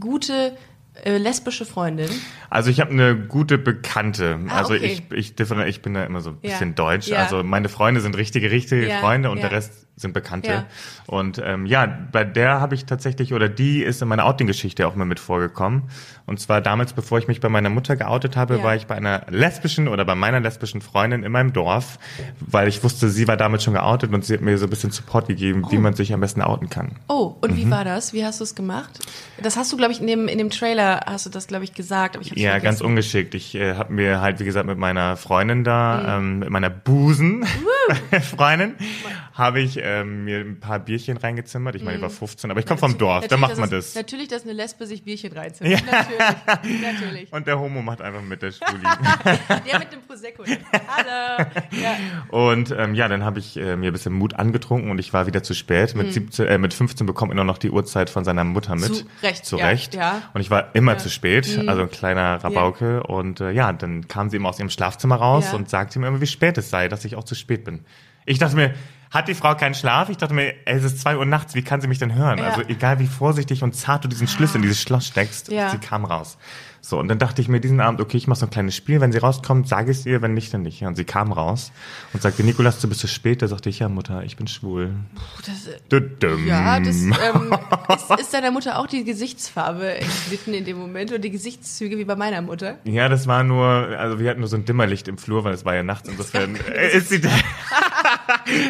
[0.00, 0.56] gute
[1.04, 2.08] äh, lesbische Freundin?
[2.50, 4.38] Also ich habe eine gute Bekannte.
[4.48, 5.00] Ah, also okay.
[5.12, 6.50] ich, ich, ich bin da immer so ein Ja.
[6.50, 7.08] bisschen deutsch.
[7.08, 7.18] Ja.
[7.18, 10.50] Also meine Freunde sind richtige, richtige Freunde und der Rest sind Bekannte.
[10.50, 10.64] Ja.
[11.06, 14.94] Und ähm, ja, bei der habe ich tatsächlich, oder die ist in meiner Outing-Geschichte auch
[14.94, 15.84] mal mit vorgekommen.
[16.24, 18.62] Und zwar damals, bevor ich mich bei meiner Mutter geoutet habe, Ja.
[18.62, 21.98] war ich bei einer lesbischen oder bei meiner lesbischen Freundin in meinem Dorf,
[22.40, 24.90] weil ich wusste, sie war damals schon geoutet und sie hat mir so ein bisschen
[24.90, 26.92] Support gegeben, wie man sich am besten outen kann.
[27.08, 27.56] Oh, und Mhm.
[27.56, 28.12] wie war das?
[28.12, 28.98] Wie hast du es gemacht?
[29.42, 31.74] Das hast du, glaube ich, in dem, in dem Trailer hast du das, glaube ich,
[31.74, 32.16] gesagt.
[32.16, 32.64] Aber ich Ja, vergessen.
[32.64, 33.34] ganz ungeschickt.
[33.34, 36.18] Ich äh, habe mir halt, wie gesagt, mit meiner Freundin da, Mhm.
[36.32, 38.74] ähm, mit meiner Busen-Freundin,
[39.34, 41.74] habe ich ähm, mir ein paar Bierchen reingezimmert.
[41.74, 43.40] Ich meine, ich war 15, aber ich komme vom Dorf, da Mhm.
[43.42, 43.94] Macht man das.
[43.94, 45.68] Natürlich, dass eine Lesbe sich Bierchen reinzieht.
[45.86, 47.32] Natürlich, natürlich.
[47.32, 48.82] Und der Homo macht einfach mit der Schwuli.
[49.66, 50.44] Der mit dem Prosecco.
[50.44, 51.46] Hallo.
[51.70, 51.96] Ja.
[52.30, 55.26] und ähm, ja, dann habe ich äh, mir ein bisschen Mut angetrunken und ich war
[55.26, 55.94] wieder zu spät.
[55.94, 58.90] Mit, 17, äh, mit 15 bekommt man noch die Uhrzeit von seiner Mutter mit.
[58.90, 58.94] Mhm.
[58.94, 59.94] Zu Recht, Zu ja, Recht.
[59.94, 60.12] ja.
[60.14, 60.22] Mhm.
[60.34, 63.02] Und ich war immer zu spät, also ein kleiner Rabauke.
[63.04, 65.56] Und äh, ja, dann kam sie immer aus ihrem Schlafzimmer raus Ja.
[65.56, 67.84] und sagte mir immer, wie spät es sei, dass ich auch zu spät bin.
[68.26, 68.74] Ich dachte mir,
[69.10, 70.08] hat die Frau keinen Schlaf?
[70.10, 72.38] Ich dachte mir, ey, es ist zwei Uhr nachts, wie kann sie mich denn hören?
[72.38, 72.48] Ja.
[72.50, 75.70] Also egal wie vorsichtig und zart du diesen Schlüssel in dieses Schloss steckst, Ja.
[75.70, 76.36] sie kam raus.
[76.80, 79.00] So, und dann dachte ich mir diesen Abend, okay, ich mache so ein kleines Spiel,
[79.00, 80.82] wenn sie rauskommt, sage ich es ihr, wenn nicht, dann nicht.
[80.84, 81.72] Und sie kam raus
[82.12, 83.42] und sagte, Nikolas, du bist zu spät.
[83.42, 84.92] Da sagte ich, ja, Mutter, ich bin schwul.
[85.44, 86.46] Das, Düdüm.
[86.46, 87.12] ja, das ähm,
[87.88, 92.04] ist, ist deiner Mutter auch die Gesichtsfarbe entglitten in dem Moment oder die Gesichtszüge wie
[92.04, 92.78] bei meiner Mutter?
[92.84, 95.64] Ja, das war nur, also wir hatten nur so ein Dimmerlicht im Flur, weil es
[95.64, 96.08] war ja nachts.
[96.08, 97.20] Insofern äh, ist sie,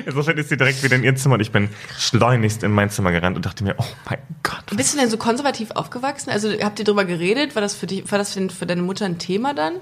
[0.06, 3.12] insofern ist sie direkt wieder in ihr Zimmer und ich bin schleunigst in mein Zimmer
[3.12, 4.64] gerannt und dachte mir, oh mein Gott.
[4.76, 6.30] Bist du denn so konservativ aufgewachsen?
[6.30, 7.54] Also habt ihr drüber geredet?
[7.54, 9.74] War das für dich, war das für, für deine Mutter ein Thema dann?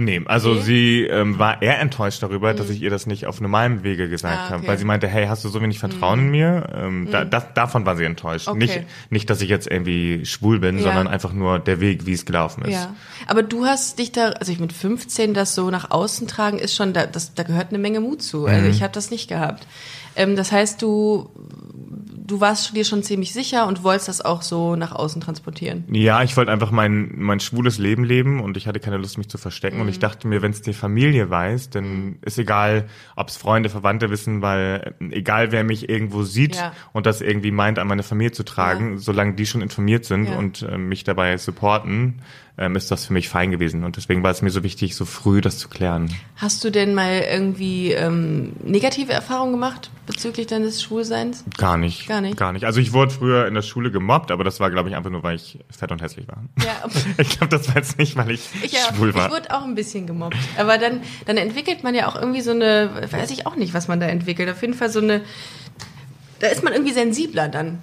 [0.00, 0.60] Nee, also Nee?
[0.60, 4.36] sie ähm, war eher enttäuscht darüber, dass ich ihr das nicht auf normalem Wege gesagt
[4.38, 4.54] Ah, okay.
[4.54, 6.70] habe, weil sie meinte, hey, hast du so wenig Vertrauen in mir?
[6.72, 8.46] Ähm, da, das, davon war sie enttäuscht.
[8.46, 8.58] Okay.
[8.58, 10.84] Nicht, nicht, dass ich jetzt irgendwie schwul bin, Ja.
[10.84, 12.74] sondern einfach nur der Weg, wie es gelaufen ist.
[12.74, 12.94] Ja.
[13.26, 16.76] Aber du hast dich da, also ich mit 15 das so nach außen tragen, ist
[16.76, 18.46] schon, da, das, da gehört eine Menge Mut zu.
[18.46, 19.66] Also ich habe das nicht gehabt.
[20.16, 21.30] Ähm, das heißt, du,
[22.26, 25.84] du warst dir schon ziemlich sicher und wolltest das auch so nach außen transportieren.
[25.90, 29.28] Ja, ich wollte einfach mein, mein schwules Leben leben und ich hatte keine Lust, mich
[29.28, 29.76] zu verstecken.
[29.76, 29.82] Mhm.
[29.82, 32.86] Und ich dachte mir, wenn es die Familie weiß, dann ist egal,
[33.16, 36.72] ob es Freunde, Verwandte wissen, weil äh, egal wer mich irgendwo sieht Ja.
[36.92, 40.36] und das irgendwie meint, an meine Familie zu tragen, solange die schon informiert sind Ja.
[40.38, 42.20] und äh, mich dabei supporten,
[42.58, 43.84] ähm, ist das für mich fein gewesen.
[43.84, 46.12] Und deswegen war es mir so wichtig, so früh das zu klären.
[46.36, 51.44] Hast du denn mal irgendwie ähm, negative Erfahrungen gemacht bezüglich deines Schwulseins?
[51.56, 52.08] Gar nicht.
[52.08, 52.36] Gar nicht?
[52.36, 52.64] Gar nicht.
[52.64, 55.22] Also ich wurde früher in der Schule gemobbt, aber das war, glaube ich, einfach nur,
[55.22, 56.42] weil ich fett und hässlich war.
[56.64, 56.88] Ja,
[57.18, 59.26] Ich glaube, das war jetzt nicht, weil ich, Ich, ja, schwul war.
[59.28, 60.36] ich wurde auch ein bisschen gemobbt.
[60.58, 63.86] Aber dann, dann entwickelt man ja auch irgendwie so eine, weiß ich auch nicht, was
[63.88, 64.50] man da entwickelt.
[64.50, 65.20] Auf jeden Fall so eine,
[66.40, 67.78] da ist man irgendwie sensibler dann.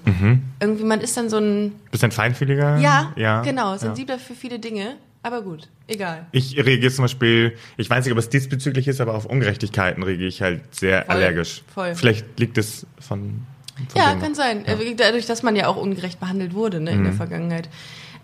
[0.60, 2.78] Irgendwie, man ist dann so ein, Bisschen feinfühliger?
[2.78, 3.78] ja, ja genau, ja.
[3.78, 4.96] sensibler für viele Dinge.
[5.24, 6.28] Aber gut, egal.
[6.32, 10.30] Ich reagiere zum Beispiel, ich weiß nicht, ob es diesbezüglich ist, aber auf Ungerechtigkeiten reagiere
[10.30, 11.64] ich halt sehr Voll, allergisch.
[11.74, 11.96] voll.
[11.96, 13.42] Vielleicht liegt es von,
[13.90, 14.66] von Ja, kann sein.
[14.66, 17.04] Äh, Dadurch, dass man ja auch ungerecht behandelt wurde ne, in Mhm.
[17.06, 17.70] der Vergangenheit.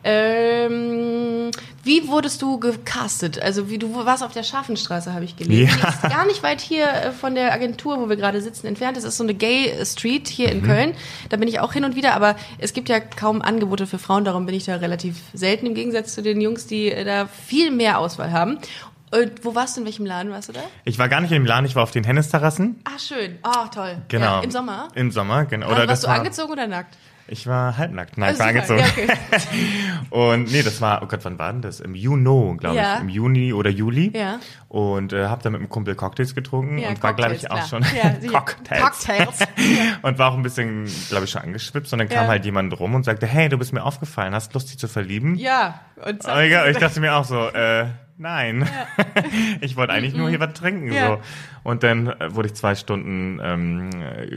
[0.04, 1.52] Ähm,
[1.84, 3.42] wie wurdest du gecastet?
[3.42, 5.78] Also wie du warst auf der Scharfenstraße, habe ich gelesen.
[5.82, 5.90] Ja.
[5.90, 8.98] Die ist gar nicht weit hier äh, von der Agentur, wo wir gerade sitzen, entfernt.
[8.98, 10.54] Das ist so eine Gay Street hier Mhm.
[10.60, 10.94] in Köln.
[11.30, 14.26] Da bin ich auch hin und wieder, aber es gibt ja kaum Angebote für Frauen,
[14.26, 17.72] darum bin ich da relativ selten im Gegensatz zu den Jungs, die äh, da viel
[17.72, 18.58] mehr Auswahl haben.
[19.14, 20.62] Und wo warst du, in welchem Laden warst du da?
[20.86, 22.80] Ich war gar nicht im Laden, ich war auf den Hennisterrassen.
[22.86, 23.40] Ah, schön.
[23.44, 23.98] Oh, toll.
[24.08, 24.38] Genau.
[24.38, 24.88] Ja, Im Sommer?
[24.96, 25.66] Im Sommer, genau.
[25.68, 26.96] Oder Oder warst du war, angezogen oder nackt?
[27.32, 28.18] Ich war halbnackt.
[28.18, 28.80] Nein, Ah, ich war angezogen.
[28.82, 29.08] Ja, okay.
[30.10, 31.80] Und nee, das war, oh Gott, wann war denn das?
[31.80, 32.96] Im Juni, glaube Ja.
[32.96, 33.02] ich.
[33.02, 34.12] Im Juni oder Juli.
[34.14, 34.40] Ja.
[34.68, 37.64] Und äh, habe da mit einem Kumpel Cocktails getrunken Ja, und war, glaube ich, Cocktails,
[37.64, 38.16] auch schon klar.
[38.20, 38.34] Sicher.
[38.34, 38.82] Cocktails.
[38.82, 39.40] Cocktails.
[40.02, 41.94] und war auch ein bisschen, glaube ich, schon angeschwipst.
[41.94, 44.70] Und dann kam halt jemand rum und sagte, hey, du bist mir aufgefallen, hast Lust,
[44.70, 45.36] dich zu verlieben?
[45.36, 45.80] Ja.
[46.06, 47.86] Und Oh, egal, ich dachte mir auch so, äh,
[48.22, 48.68] nein.
[49.62, 50.92] ich wollte eigentlich nur hier was trinken.
[50.94, 51.08] Ja.
[51.08, 51.22] So.
[51.64, 53.90] Und dann äh, wurde ich zwei Stunden ähm,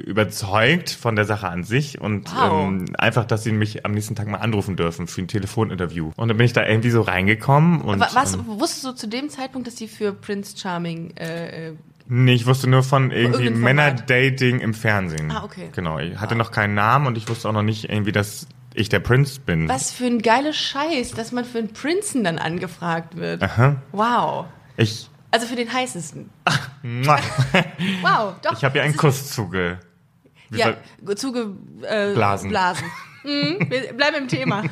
[0.07, 2.69] überzeugt von der Sache an sich und Wow.
[2.69, 6.13] ähm, einfach, dass sie mich am nächsten Tag mal anrufen dürfen für ein Telefoninterview.
[6.17, 9.07] Und dann bin ich da irgendwie so reingekommen und Wa- Was, ähm, wusstest du zu
[9.09, 11.73] dem Zeitpunkt, dass die für Prince Charming äh, äh,
[12.07, 13.51] nee, ich wusste nur von irgendwie.
[13.51, 15.31] Männerdating im Fernsehen.
[15.31, 15.69] Ah, okay.
[15.75, 18.89] Genau, ich hatte noch keinen Namen und ich wusste auch noch nicht irgendwie, dass ich
[18.89, 19.69] der Prinz bin.
[19.69, 23.43] was für ein geiler Scheiß, dass man für einen Prinzen dann angefragt wird.
[23.43, 23.77] Aha.
[23.93, 24.47] Wow.
[24.77, 26.29] Ich, Also für den heißesten.
[26.83, 27.19] Mua.
[28.03, 28.53] Wow, doch.
[28.53, 29.79] ich habe ja einen Kuss zuge.
[30.51, 32.51] Ja, soll- zuge, äh, Blasen.
[32.51, 32.85] Blasen.
[33.27, 34.63] Mhm, wir bleiben im Thema.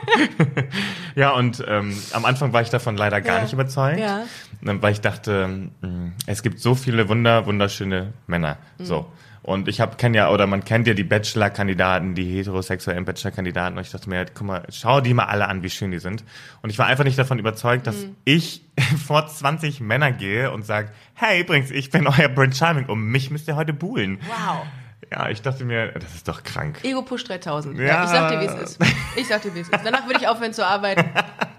[1.14, 3.42] ja, und ähm, am Anfang war ich davon leider gar Ja.
[3.42, 4.24] nicht überzeugt, Ja.
[4.66, 8.58] ähm, weil ich dachte, mh, es gibt so viele wunder wunderschöne Männer.
[8.78, 8.84] Mhm.
[8.84, 9.12] So.
[9.44, 13.76] Und ich habe kenn ja oder man kennt ja die Bachelor-Kandidaten, die heterosexuellen Bachelor-Kandidaten.
[13.76, 16.22] Und ich dachte mir, guck mal, schau die mal alle an, wie schön die sind.
[16.62, 18.16] Und ich war einfach nicht davon überzeugt, dass Mhm.
[18.24, 18.62] ich
[19.04, 22.86] vor 20 Männer gehe und sage, hey, übrigens, ich bin euer Prince Charming.
[22.86, 24.20] Um mich müsst ihr heute buhlen.
[24.28, 24.64] Wow.
[25.10, 26.78] Ja, ich dachte mir, das ist doch krank.
[26.84, 27.78] Ego Push 3000.
[27.78, 27.84] Ja.
[27.84, 28.04] Ja.
[28.04, 28.78] ich sag dir, wie es ist.
[29.16, 29.80] Ich sag dir, wie es ist.
[29.84, 31.04] Danach würde ich aufhören zu arbeiten.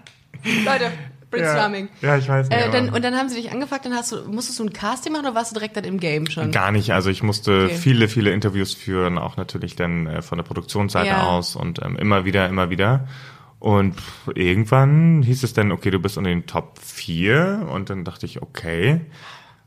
[0.64, 0.90] Leute,
[1.30, 1.68] Prince Ja.
[2.02, 2.58] Ja, ich weiß nicht.
[2.60, 5.12] Äh, dann, und dann haben sie dich angefragt, dann hast du, musstest du ein Casting
[5.12, 6.50] machen oder warst du direkt dann im Game schon?
[6.50, 6.92] Gar nicht.
[6.92, 7.74] Also ich musste Okay.
[7.76, 11.22] viele, viele Interviews führen, auch natürlich dann äh, von der Produktionsseite Ja.
[11.24, 13.06] aus und ähm, immer wieder, immer wieder.
[13.58, 13.94] Und
[14.34, 18.42] irgendwann hieß es dann, okay, du bist unter den Top 4 und dann dachte ich,
[18.42, 19.00] okay.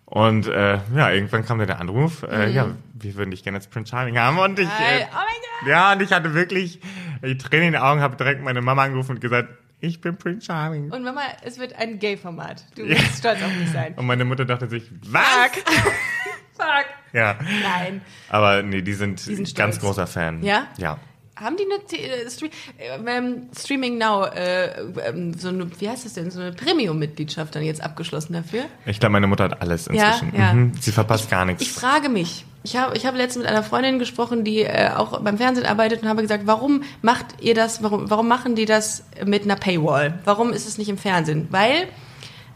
[0.10, 3.68] Und äh, ja, irgendwann kam dann der Anruf, äh, ja, wir würden dich gerne als
[3.68, 4.72] Prince Charming haben und ich, Mhm.
[4.72, 5.26] Äh, Oh mein
[5.60, 5.70] Gott.
[5.70, 6.80] ja, und ich hatte wirklich
[7.22, 9.50] die Tränen in den Augen, habe direkt meine Mama angerufen und gesagt,
[9.82, 10.92] ich bin Prince Charming.
[10.92, 12.64] Und Mama, es wird ein Gay-Format.
[12.76, 13.94] Du wirst stolz auf mich sein.
[13.96, 15.22] Und meine Mutter dachte sich, was?
[16.54, 16.86] Fuck.
[17.14, 17.36] Ja.
[17.62, 18.02] Nein.
[18.30, 20.42] Aber nee, die sind, sind ganz großer Fan.
[20.42, 20.68] Ja?
[20.78, 20.98] Ja.
[21.40, 24.70] Haben die eine T- äh, Stream, äh, ähm, Streaming Now, äh,
[25.08, 28.64] ähm, so eine, wie heißt das denn, so eine Premium-Mitgliedschaft dann jetzt abgeschlossen dafür?
[28.86, 30.36] Ich glaube, meine Mutter hat alles Ja, inzwischen.
[30.36, 30.54] ja.
[30.54, 30.72] Mhm.
[30.80, 31.62] Sie verpasst gar nichts.
[31.62, 35.22] Ich frage mich, ich habe ich habe letztens mit einer Freundin gesprochen, die äh, auch
[35.22, 39.04] beim Fernsehen arbeitet und habe gesagt, warum macht ihr das, warum, warum machen die das
[39.26, 40.20] mit einer Paywall?
[40.26, 41.48] Warum ist es nicht im Fernsehen?
[41.52, 41.88] Weil,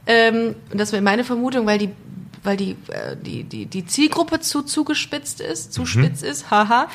[0.07, 1.89] ähm, und das wäre meine Vermutung, weil die
[2.43, 6.87] weil die, äh, die, die, die Zielgruppe zu zugespitzt ist, zu spitz ist, haha,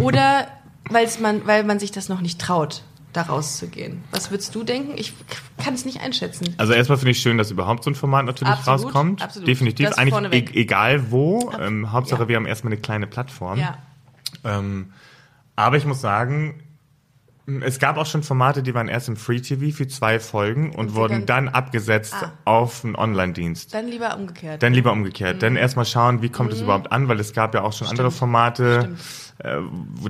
[0.00, 0.48] oder
[0.90, 4.04] weil's man, weil man sich das noch nicht traut, da rauszugehen.
[4.10, 4.92] Was würdest du denken?
[4.96, 5.14] Ich
[5.56, 6.54] kann es nicht einschätzen.
[6.58, 9.22] also erstmal finde ich schön, dass überhaupt so ein Format natürlich Absolut, rauskommt.
[9.22, 9.48] absolut.
[9.48, 9.88] Definitiv.
[9.88, 11.52] Das Eigentlich e egal wo.
[11.58, 12.28] Ähm, Hauptsache, ja.
[12.28, 13.58] wir haben erstmal eine kleine Plattform.
[13.58, 13.78] Ja.
[14.44, 14.92] Ähm,
[15.56, 16.62] aber ich muss sagen,
[17.62, 20.90] es gab auch schon Formate, die waren erst im Free TV für zwei Folgen und
[20.90, 22.32] sie wurden dann- abgesetzt Ah.
[22.44, 23.72] auf einen Online-Dienst.
[23.72, 24.62] Dann lieber umgekehrt.
[24.62, 25.36] Dann lieber umgekehrt.
[25.36, 25.40] Mhm.
[25.40, 28.10] Dann erstmal schauen, wie kommt es überhaupt an, weil es gab ja auch schon andere
[28.10, 28.96] Formate,
[29.38, 29.56] äh,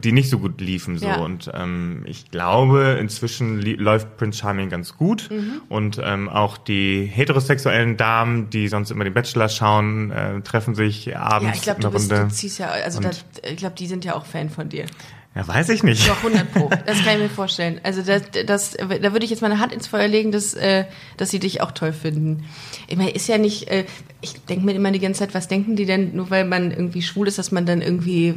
[0.03, 0.99] die nicht so gut liefen.
[0.99, 1.07] So.
[1.07, 1.17] Ja.
[1.19, 5.29] Und ähm, ich glaube, inzwischen läuft Prince Charming ganz gut.
[5.31, 5.61] Mhm.
[5.69, 11.17] Und ähm, auch die heterosexuellen Damen, die sonst immer den Bachelor schauen, äh, treffen sich
[11.17, 13.87] abends Ja, ich glaube, du, bist, du ziehst ja, also Und- das, ich glaube, die
[13.87, 14.87] sind ja auch Fan von dir.
[15.35, 16.09] Ja, weiß ich nicht.
[16.09, 16.69] Doch, 100 Pro.
[16.87, 17.81] Das kann ich mir vorstellen.
[17.85, 20.85] Also das, das, da würde ich jetzt meine Hand ins Feuer legen, dass, äh,
[21.17, 22.45] dass sie dich auch toll finden.
[22.89, 23.85] Ich meine, ist ja nicht, äh,
[24.21, 27.03] ich denke mir immer die ganze Zeit, was denken die denn, nur weil man irgendwie
[27.03, 28.35] schwul ist, dass man dann irgendwie,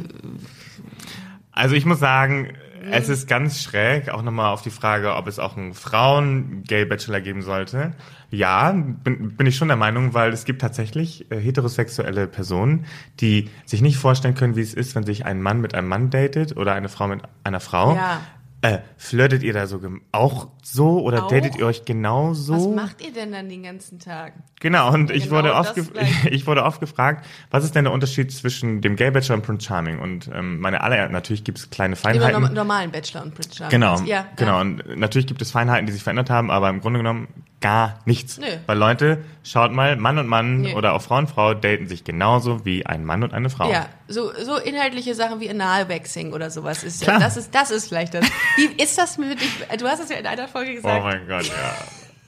[1.50, 2.52] Also ich muss sagen,
[2.90, 7.42] es ist ganz schräg, auch nochmal auf die Frage, ob es auch einen Frauen-Gay-Bachelor geben
[7.42, 7.94] sollte.
[8.32, 12.86] Ja, bin, bin ich schon der Meinung, weil es gibt tatsächlich äh, heterosexuelle Personen,
[13.20, 16.08] die sich nicht vorstellen können, wie es ist, wenn sich ein Mann mit einem Mann
[16.08, 17.94] datet oder eine Frau mit einer Frau.
[17.94, 18.22] Ja.
[18.62, 19.80] Äh, flirtet ihr da so
[20.12, 21.28] auch so oder Auch?
[21.28, 22.54] datet ihr euch genauso?
[22.54, 24.34] was macht ihr denn dann den ganzen Tag?
[24.60, 25.74] Genau, und ich, genau wurde oft
[26.30, 29.66] ich wurde oft gefragt, was ist denn der Unterschied zwischen dem Gay Bachelor und Prince
[29.66, 29.98] Charming?
[29.98, 32.40] Und ähm, meine aller, natürlich gibt es kleine Über Feinheiten.
[32.40, 33.70] norm normalen Bachelor und Prince Charming.
[33.72, 34.52] Genau, Ja, genau.
[34.54, 34.60] Ja.
[34.60, 37.28] Und natürlich gibt es Feinheiten, die sich verändert haben, aber im Grunde genommen
[37.62, 38.36] gar nichts.
[38.36, 38.46] Nö.
[38.66, 40.72] Weil Leute, schaut mal, Mann und Mann Nö.
[40.74, 43.70] oder auch Frau und Frau daten sich genauso wie ein Mann und eine Frau.
[43.70, 47.88] Ja, so, so inhaltliche Sachen wie Analwaxing oder sowas ist ja, das ist, das ist
[47.88, 48.26] vielleicht das.
[48.56, 49.50] Wie ist das mit dich?
[49.78, 51.04] Du hast es ja in einer Folge Oh gesagt.
[51.04, 51.74] mein Gott, ja.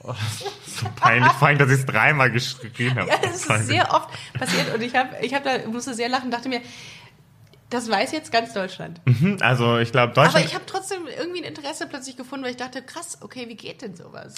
[0.07, 0.13] Oh,
[0.67, 3.09] so peinlich, vor allem, dass ich es dreimal geschrien habe.
[3.09, 6.29] Ja, das ist sehr oft passiert und ich habe, ich habe da musste sehr lachen,
[6.31, 6.61] dachte mir,
[7.71, 9.01] das weiß jetzt ganz Deutschland.
[9.07, 10.45] Hm, Also ich glaube, Aber Deutschland...
[10.45, 13.81] ich habe trotzdem irgendwie ein Interesse plötzlich gefunden, weil ich dachte, krass, okay, wie geht
[13.81, 14.35] denn sowas?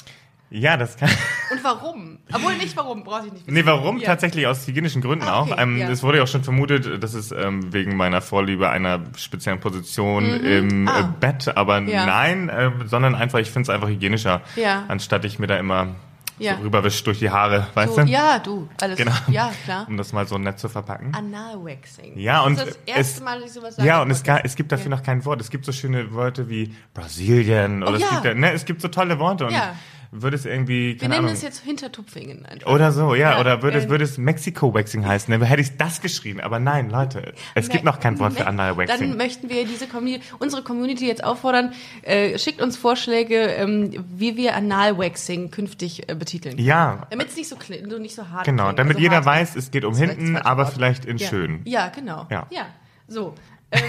[0.49, 1.09] Ja, das kann...
[1.51, 2.17] Und warum?
[2.33, 3.53] Obwohl nicht warum, brauche ich nicht wissen.
[3.53, 3.97] Nee, warum?
[3.99, 4.05] Ja.
[4.07, 5.57] Tatsächlich aus hygienischen Gründen Ah, okay, auch.
[5.59, 5.89] Ähm, ja.
[5.89, 10.25] Es wurde ja auch schon vermutet, dass es ähm, wegen meiner Vorliebe einer speziellen Position
[10.41, 10.99] im Ah.
[10.99, 12.05] äh, Bett, aber Ja.
[12.05, 14.83] nein, äh, sondern einfach, ich finde es einfach hygienischer, Ja.
[14.87, 15.95] anstatt ich mir da immer
[16.39, 16.55] Ja.
[16.57, 18.07] so rüberwisch durch die Haare, weißt So, du?
[18.07, 18.97] ja, du, alles.
[18.97, 19.11] Genau.
[19.29, 19.85] Ja, klar.
[19.87, 21.13] Um das mal so nett zu verpacken.
[21.15, 22.17] Analwaxing.
[22.17, 23.87] Ja, und das ist das erste es- Mal, dass ich sowas sage.
[23.87, 25.41] Ja, und es, ga, es gibt dafür noch kein Wort.
[25.41, 28.09] Es gibt so schöne Worte wie Brasilien oder Oh, es, ja.
[28.09, 29.75] gibt, ja- ne, es gibt so tolle Worte und Ja.
[30.11, 32.71] Würde es irgendwie, Wir nennen Ahnung, es jetzt Hintertupfingen einfach.
[32.71, 35.77] oder so, ja, Ja, oder würde es, ähm, würde es Mexiko-Waxing heißen, dann hätte ich
[35.77, 36.39] das geschrieben.
[36.39, 39.17] Aber nein, Leute, es gibt noch kein Wort für Dann Anal-Waxing.
[39.17, 44.55] möchten wir diese Community, unsere Community jetzt auffordern, äh, schickt uns Vorschläge, ähm, wie wir
[44.55, 46.57] Analwaxing künftig äh, betiteln.
[46.57, 47.57] Ja, Damit es nicht so,
[47.89, 48.79] so nicht so hart genau, klingt.
[48.79, 50.73] damit Also jeder weiß, es geht um hinten, aber Wort.
[50.73, 51.27] vielleicht in ja.
[51.27, 51.61] schön.
[51.65, 52.27] Ja, genau.
[52.29, 52.47] Ja.
[52.49, 52.67] ja.
[53.07, 53.33] So.
[53.71, 53.81] Ähm,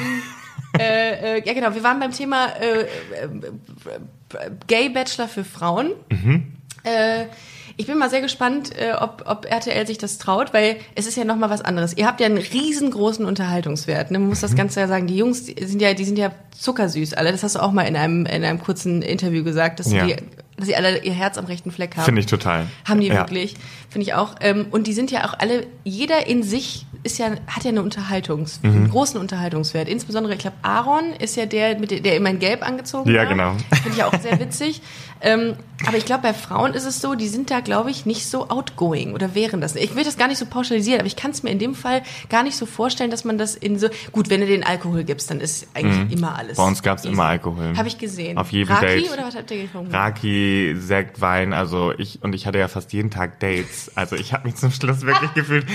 [0.78, 1.74] äh, äh, ja, genau.
[1.74, 2.86] Wir waren beim Thema äh, äh,
[4.66, 5.90] Gay Bachelor für Frauen.
[6.10, 6.52] Mhm.
[6.84, 7.26] Äh,
[7.80, 11.16] Ich bin mal sehr gespannt, äh, ob, ob RTL sich das traut, weil es ist
[11.16, 11.96] ja noch mal was anderes.
[11.96, 14.10] Ihr habt ja einen riesengroßen Unterhaltungswert.
[14.10, 14.18] Ne?
[14.18, 15.06] Man muss das Ganze ja sagen.
[15.06, 17.30] Die Jungs, die sind ja, die sind ja zuckersüß alle.
[17.30, 20.06] Das hast du auch mal in einem, in einem kurzen Interview gesagt, dass Ja.
[20.06, 20.16] die
[20.56, 22.04] dass sie alle ihr Herz am rechten Fleck haben.
[22.04, 22.66] Finde ich total.
[22.84, 23.14] Haben die Ja.
[23.14, 23.54] wirklich,
[23.90, 24.34] finde ich auch.
[24.40, 27.82] Ähm, und die sind ja auch alle, jeder in sich ist ja, hat ja eine
[27.82, 28.70] Unterhaltungs, Mhm.
[28.70, 29.88] einen großen Unterhaltungswert.
[29.88, 33.20] Insbesondere, ich glaube, Aaron ist ja der, mit der, der immer in Gelb angezogen Ja,
[33.22, 33.26] war.
[33.26, 33.52] genau.
[33.82, 34.80] Finde ich auch sehr witzig.
[35.20, 38.26] Ähm, aber ich glaube, bei Frauen ist es so, die sind da, glaube ich, nicht
[38.26, 39.76] so outgoing oder wären das.
[39.76, 42.02] Ich will das gar nicht so pauschalisieren, aber ich kann es mir in dem Fall
[42.28, 45.30] gar nicht so vorstellen, dass man das in so, gut, wenn du den Alkohol gibst,
[45.30, 46.58] dann ist eigentlich immer alles.
[46.58, 46.62] Mhm.
[46.62, 47.12] Bei uns gab's easy.
[47.12, 47.76] immer Alkohol.
[47.76, 48.38] Habe ich gesehen.
[48.38, 49.12] Auf jedem Raki Date.
[49.12, 49.94] oder was habt ihr getrunken?
[49.94, 53.92] Raki, Sekt, Wein, also ich und ich hatte ja fast jeden Tag Dates.
[53.94, 55.66] Also ich habe mich zum Schluss wirklich gefühlt,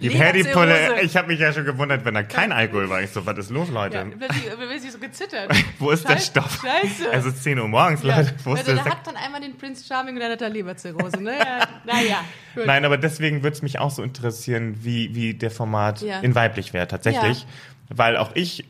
[0.00, 3.02] die ich habe mich ja schon gewundert, wenn da kein Alkohol war.
[3.02, 3.96] Ich so, was ist los, Leute?
[3.96, 5.50] Ja, plötzlich, plötzlich so gezittert.
[5.78, 6.62] Wo ist der Scheiße, Stoff?
[6.62, 7.12] Scheiße.
[7.12, 8.16] Es ist 10 Uhr morgens, ja.
[8.16, 8.34] Leute.
[8.44, 8.89] Wo ist der der Sekt?
[8.90, 11.32] Hat dann einmal den Prince Charming und dann hat er Leberzirrhose, ne?
[11.38, 12.24] Ja, naja,
[12.54, 12.66] gut.
[12.66, 16.20] Nein, aber deswegen würde es mich auch so interessieren, wie, wie der Format Ja.
[16.20, 17.46] in weiblich wäre tatsächlich.
[17.88, 18.64] Weil auch ich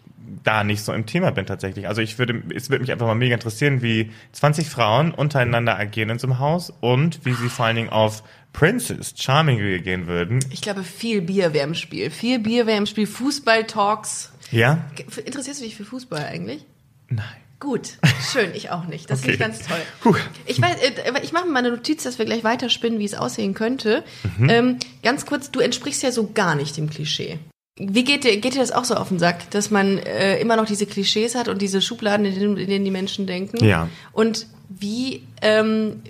[0.44, 1.88] da nicht so im Thema bin tatsächlich.
[1.88, 6.11] Also ich würde, es würde mich einfach mal mega interessieren, wie 20 Frauen untereinander agieren
[6.11, 10.40] in so einem Haus und wie sie vor allen Dingen auf Princess Charming reagieren würden.
[10.50, 12.11] Ich glaube, viel Bier wäre im Spiel.
[12.11, 13.06] Viel Bier wäre im Spiel.
[13.06, 14.33] Fußball-Talks.
[14.50, 14.85] Ja?
[15.24, 16.64] Interessierst du dich für Fußball eigentlich?
[17.09, 17.24] Nein.
[17.60, 17.98] Gut,
[18.32, 19.10] schön, ich auch nicht.
[19.10, 19.32] Das Okay.
[19.32, 19.78] finde ich ganz toll.
[20.02, 20.14] Puh.
[20.46, 23.14] Ich weiß, äh, ich mache mir mal eine Notiz, dass wir gleich weiterspinnen, wie es
[23.14, 24.02] aussehen könnte.
[24.38, 24.48] Mhm.
[24.50, 27.38] Ähm, ganz kurz, du entsprichst ja so gar nicht dem Klischee.
[27.78, 30.56] Wie geht dir, geht dir das auch so auf den Sack, dass man äh, immer
[30.56, 33.62] noch diese Klischees hat und diese Schubladen, in denen, in denen die Menschen denken?
[33.64, 33.88] Ja.
[34.12, 36.00] Und wie ähm,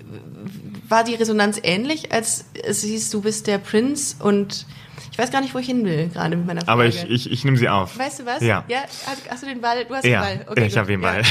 [0.87, 4.65] war die Resonanz ähnlich, als es hieß, du bist der Prinz und
[5.11, 6.71] ich weiß gar nicht, wo ich hin will, gerade mit meiner Frage.
[6.71, 7.97] Aber ich, ich, ich nehme sie auf.
[7.97, 8.41] Weißt du was?
[8.41, 8.63] Ja.
[8.67, 9.83] ja hast, hast du den Ball?
[9.85, 10.47] Du hast Ja, den Ball.
[10.49, 11.11] Okay, ich habe den Ja.
[11.11, 11.23] Ball.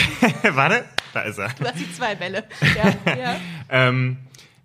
[0.55, 1.49] Warte, da ist er.
[1.59, 2.45] Du hast die zwei Bälle.
[2.77, 3.37] Ja, ja.
[3.73, 4.17] Ähm,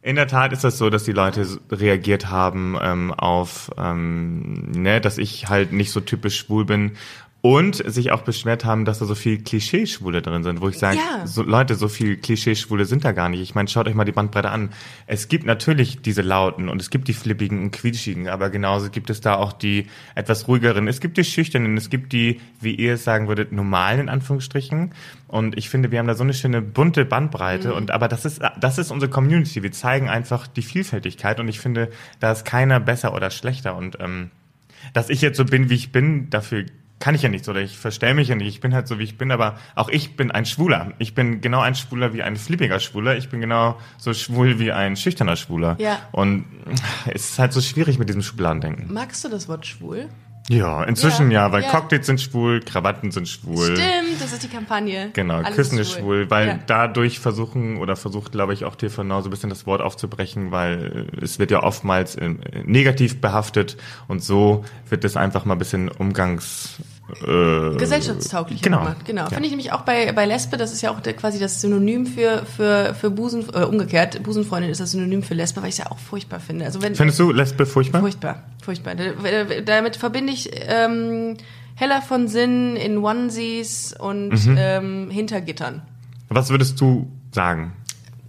[0.01, 4.99] in der Tat ist das so, dass die Leute reagiert haben ähm, auf, ähm, ne,
[4.99, 6.97] dass ich halt nicht so typisch schwul bin
[7.45, 10.97] und sich auch beschwert haben, dass da so viel Klischeeschwule drin sind, wo ich sage,
[10.97, 11.27] Ja.
[11.27, 13.39] so, Leute, so viel Klischeeschwule sind da gar nicht.
[13.39, 14.71] Ich meine, schaut euch mal die Bandbreite an.
[15.05, 19.11] Es gibt natürlich diese Lauten und es gibt die Flippigen und Quietschigen, aber genauso gibt
[19.11, 20.87] es da auch die etwas ruhigeren.
[20.87, 24.93] Es gibt die Schüchternen, es gibt die, wie ihr es sagen würdet, normalen in Anführungsstrichen.
[25.27, 27.75] Und ich finde, wir haben da so eine schöne bunte Bandbreite.
[27.75, 29.61] Und aber das ist das ist unsere Community.
[29.61, 33.75] Wir zeigen einfach die Vielfältigkeit und ich finde, da ist keiner besser oder schlechter.
[33.75, 34.31] Und ähm,
[34.93, 36.65] dass ich jetzt so bin, wie ich bin, dafür
[36.99, 38.47] kann ich ja nichts oder ich verstell mich ja nicht.
[38.47, 40.93] Ich bin halt so, wie ich bin, aber auch ich bin ein Schwuler.
[40.97, 43.17] Ich bin genau ein Schwuler wie ein flippiger Schwuler.
[43.17, 45.75] Ich bin genau so schwul wie ein schüchterner Schwuler.
[45.79, 45.99] Ja.
[46.11, 46.45] Und
[47.07, 48.93] es ist halt so schwierig mit diesem Schubladendenken.
[48.93, 50.09] Magst du das Wort schwul?
[50.47, 51.69] Ja, inzwischen Ja, ja, weil ja.
[51.69, 53.65] Cocktails sind schwul, Krawatten sind schwul.
[53.75, 55.09] Stimmt, das ist die Kampagne.
[55.13, 56.59] Genau, Alles Küssen ist schwul, weil Ja.
[56.67, 61.07] dadurch versuchen oder versucht, glaube ich, auch TV so ein bisschen das Wort aufzubrechen, weil
[61.19, 62.29] äh, es wird ja oftmals äh,
[62.63, 63.77] negativ behaftet
[64.07, 66.75] und so wird es einfach mal ein bisschen umgangs...
[67.25, 68.79] Äh, gesellschaftstauglich Genau.
[68.79, 69.05] gemacht.
[69.05, 69.23] Genau.
[69.23, 69.29] Ja.
[69.29, 72.07] Finde ich nämlich auch bei, bei Lesbe, das ist ja auch der, quasi das Synonym
[72.07, 75.79] für, für, für Busen, äh, umgekehrt, Busenfreundin ist das Synonym für Lesbe, weil ich es
[75.85, 76.65] ja auch furchtbar finde.
[76.65, 78.01] Also wenn, Findest du Lesbe furchtbar?
[78.01, 78.95] Furchtbar, furchtbar.
[78.95, 79.11] Da-
[79.45, 81.35] da- Damit verbinde ich ähm,
[81.75, 84.55] Heller von Sinn in Onesies und Mhm.
[84.57, 85.81] ähm, hinter Gittern.
[86.29, 87.73] Was würdest du sagen?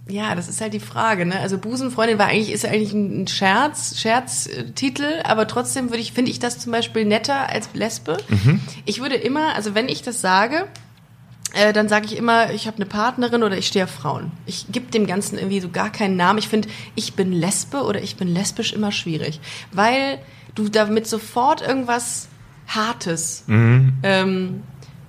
[0.09, 1.39] Ja, das ist halt die Frage, ne?
[1.39, 6.31] Also Busenfreundin war eigentlich, ist ja eigentlich ein Scherz, Scherztitel, aber trotzdem würde ich, finde
[6.31, 8.17] ich das zum Beispiel netter als Lesbe.
[8.85, 10.67] Ich würde immer, also wenn ich das sage,
[11.53, 14.31] äh, dann sage ich immer, ich habe eine Partnerin oder ich stehe auf Frauen.
[14.45, 16.39] Ich gebe dem Ganzen irgendwie so gar keinen Namen.
[16.39, 19.39] Ich finde, ich bin Lesbe oder ich bin lesbisch immer schwierig,
[19.71, 20.19] weil
[20.55, 22.27] du damit sofort irgendwas
[22.67, 23.43] Hartes
[24.03, 24.63] ähm,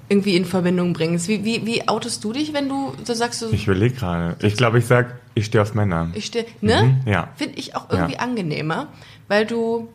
[0.08, 1.28] irgendwie in Verbindung bringst.
[1.28, 4.36] Wie, wie, wie outest du dich, wenn du so sagst, du, Ich überlege gerade.
[4.46, 6.08] Ich glaube, ich sag, ich stehe auf Männer.
[6.14, 7.00] ich stehe, ne?
[7.04, 7.28] Mhm, ja.
[7.36, 8.20] Finde ich auch irgendwie Ja.
[8.20, 8.88] angenehmer,
[9.28, 9.88] weil du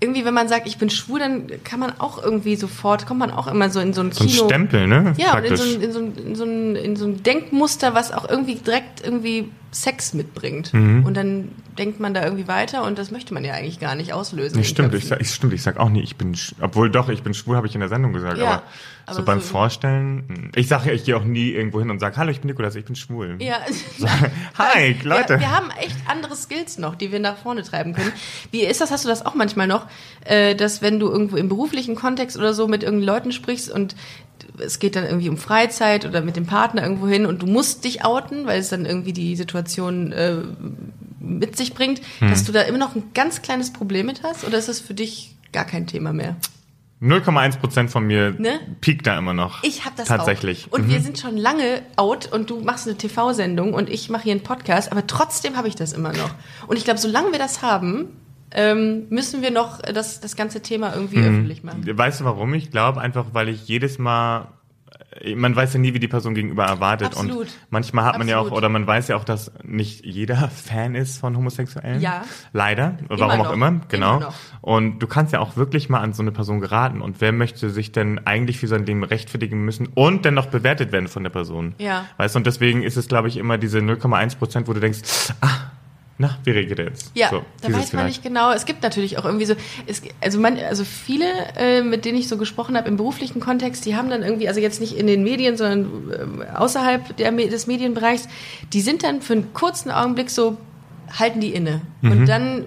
[0.00, 3.30] irgendwie, wenn man sagt, ich bin schwul, dann kann man auch irgendwie sofort, kommt man
[3.30, 4.44] auch immer so in so ein So ein Kino.
[4.46, 5.14] Stempel, ne?
[5.16, 7.94] Ja, und in so, ein, in, so ein, in, so ein, in so ein Denkmuster,
[7.94, 10.72] was auch irgendwie direkt irgendwie Sex mitbringt.
[10.74, 11.04] Mhm.
[11.06, 14.12] Und dann denkt man da irgendwie weiter und das möchte man ja eigentlich gar nicht
[14.12, 14.58] auslösen.
[14.58, 17.32] Nee, stimmt, ich ich, stimmt, ich sag auch nie, ich bin, obwohl doch, ich bin
[17.32, 18.62] schwul, habe ich in der Sendung gesagt, Ja, aber,
[19.06, 20.50] aber so beim so- Vorstellen, hm.
[20.54, 22.74] ich sage ja, ich gehe auch nie irgendwo hin und sage, hallo, ich bin Nikolas,
[22.74, 23.36] ich bin schwul.
[23.40, 23.60] Ja.
[24.58, 25.34] Hi, Leute.
[25.34, 28.12] Wir, wir haben echt andere Skills noch, die wir nach vorne treiben können.
[28.50, 28.90] Wie ist das?
[28.90, 29.86] Hast du das auch manchmal noch,
[30.26, 33.96] äh, dass wenn du irgendwo im beruflichen Kontext oder so mit irgendwelchen Leuten sprichst und
[34.58, 37.84] es geht dann irgendwie um Freizeit oder mit dem Partner irgendwo hin und du musst
[37.84, 40.36] dich outen, weil es dann irgendwie die Situation äh,
[41.20, 42.30] mit sich bringt, Hm.
[42.30, 44.44] dass du da immer noch ein ganz kleines Problem mit hast?
[44.44, 46.36] Oder ist das für dich gar kein Thema mehr?
[47.00, 48.60] 0,1 Prozent von mir Ne?
[48.80, 49.64] piekt da immer noch.
[49.64, 50.68] Ich habe das Tatsächlich.
[50.68, 50.74] auch.
[50.74, 50.90] Und Mhm.
[50.92, 54.42] wir sind schon lange out und du machst eine TV-Sendung und ich mache hier einen
[54.44, 56.30] Podcast, aber trotzdem habe ich das immer noch.
[56.68, 58.06] Und ich glaube, solange wir das haben,
[58.54, 61.24] ähm, müssen wir noch das, das ganze Thema irgendwie Mhm.
[61.26, 61.82] öffentlich machen.
[61.86, 62.54] Weißt du warum?
[62.54, 64.48] Ich glaube einfach, weil ich jedes Mal,
[65.20, 67.08] äh, man weiß ja nie, wie die Person gegenüber erwartet.
[67.08, 67.38] Absolut.
[67.46, 68.58] Und manchmal hat man ja auch, Absolut.
[68.58, 72.00] oder man weiß ja auch, dass nicht jeder Fan ist von Homosexuellen.
[72.00, 72.22] Ja.
[72.52, 72.98] Leider.
[73.08, 73.48] Warum noch.
[73.48, 73.80] auch immer.
[73.88, 74.16] Genau.
[74.18, 74.34] Immer.
[74.60, 77.00] Und du kannst ja auch wirklich mal an so eine Person geraten.
[77.02, 80.92] Und wer möchte sich denn eigentlich für sein Leben rechtfertigen müssen und dann noch bewertet
[80.92, 81.74] werden von der Person?
[81.78, 82.04] Ja.
[82.18, 85.00] Weißt du, und deswegen ist es, glaube ich, immer diese 0,1 Prozent, wo du denkst,
[85.40, 85.48] ah,
[86.22, 87.10] na, wie regelt er jetzt?
[87.14, 88.06] Ja, so, da weiß man vielleicht.
[88.06, 88.52] nicht genau.
[88.52, 89.54] Es gibt natürlich auch irgendwie so,
[89.86, 93.84] es, also, man, also viele, äh, mit denen ich so gesprochen habe im beruflichen Kontext,
[93.86, 97.66] die haben dann irgendwie, also jetzt nicht in den Medien, sondern äh, außerhalb der, des
[97.66, 98.28] Medienbereichs,
[98.72, 100.58] die sind dann für einen kurzen Augenblick so,
[101.18, 101.80] halten die inne.
[102.02, 102.12] Mhm.
[102.12, 102.66] Und dann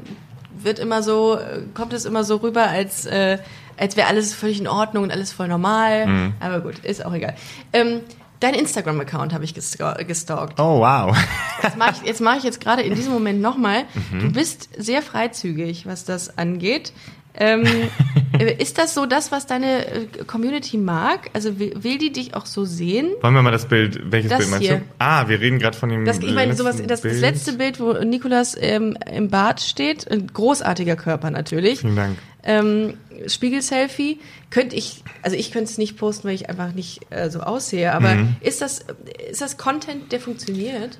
[0.57, 3.37] wird immer so, äh, kommt es immer so rüber, als, äh,
[3.77, 6.07] als wäre alles völlig in Ordnung und alles voll normal.
[6.07, 6.33] Mhm.
[6.41, 7.35] Aber gut, ist auch egal.
[7.71, 8.01] Ähm,
[8.45, 10.59] Dein Instagram-Account habe ich gestalk- gestalkt.
[10.59, 11.17] Oh, wow.
[11.63, 13.85] Das mache ich, jetzt mache ich jetzt gerade in diesem Moment nochmal.
[14.11, 14.19] Mhm.
[14.19, 16.93] Du bist sehr freizügig, was das angeht.
[17.37, 17.65] Ähm,
[18.39, 21.29] äh, ist das so das, was deine äh, Community mag?
[21.33, 23.09] Also will, die dich auch so sehen?
[23.21, 24.77] Wollen wir mal das Bild, welches Das Bild meinst hier.
[24.77, 24.83] du?
[24.99, 27.93] Ah, wir reden gerade von dem Das, ich meine, sowas, das, das letzte Bild, wo
[27.93, 31.79] Nikolas ähm, im Bad steht, ein großartiger Körper natürlich.
[31.79, 32.17] Vielen Dank.
[32.43, 32.93] Ähm,
[33.27, 34.19] Spiegel-Selfie
[34.51, 37.91] könnte ich, also ich könnte es nicht posten, weil ich einfach nicht äh, so aussehe.
[37.93, 38.35] Aber Mhm.
[38.41, 38.85] ist das,
[39.31, 40.99] ist das Content, der funktioniert?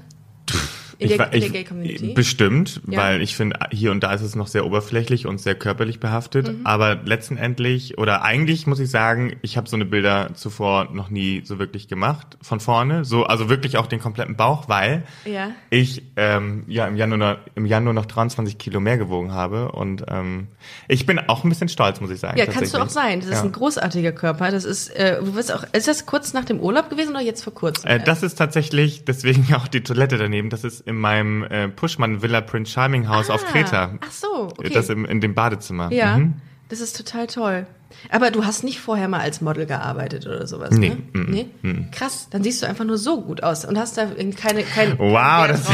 [0.98, 2.14] In Ich der, wa- in der ich- Gay-Community?
[2.14, 3.00] Bestimmt, Ja.
[3.00, 6.48] weil ich finde, hier und da ist es noch sehr oberflächlich und sehr körperlich behaftet.
[6.48, 6.66] Mhm.
[6.66, 11.42] Aber letztendlich, oder eigentlich muss ich sagen, ich habe so eine Bilder zuvor noch nie
[11.44, 13.04] so wirklich gemacht, von vorne.
[13.06, 15.50] So, also wirklich auch den kompletten Bauch, weil Ja.
[15.70, 19.72] ich ähm, ja im Januar, im Januar noch 23 Kilo mehr gewogen habe.
[19.74, 20.48] Und ähm,
[20.88, 22.38] ich bin auch ein bisschen stolz, muss ich sagen.
[22.38, 23.20] Ja, kannst du auch sein.
[23.20, 23.44] Das ist Ja.
[23.44, 24.52] ein großartiger Körper.
[24.52, 27.44] Das ist, äh, du wirst auch, ist das kurz nach dem Urlaub gewesen oder jetzt
[27.44, 27.90] vor kurzem?
[27.90, 32.22] Äh, das ist tatsächlich, deswegen auch die Toilette daneben, das ist in meinem äh, Puschmann
[32.22, 33.94] Villa Prince Charming auf Ah, Kreta.
[34.02, 34.70] Ach so, okay.
[34.74, 35.92] Das im, in dem Badezimmer.
[35.92, 36.36] ja, Mhm.
[36.70, 37.66] das ist total toll.
[38.10, 40.96] Aber du hast nicht vorher mal als Model gearbeitet oder sowas, Nee, ne?
[41.22, 41.88] mm, nee?
[41.92, 45.48] Krass, dann siehst du einfach nur so gut aus und hast da keine, kein Wow,
[45.48, 45.66] das,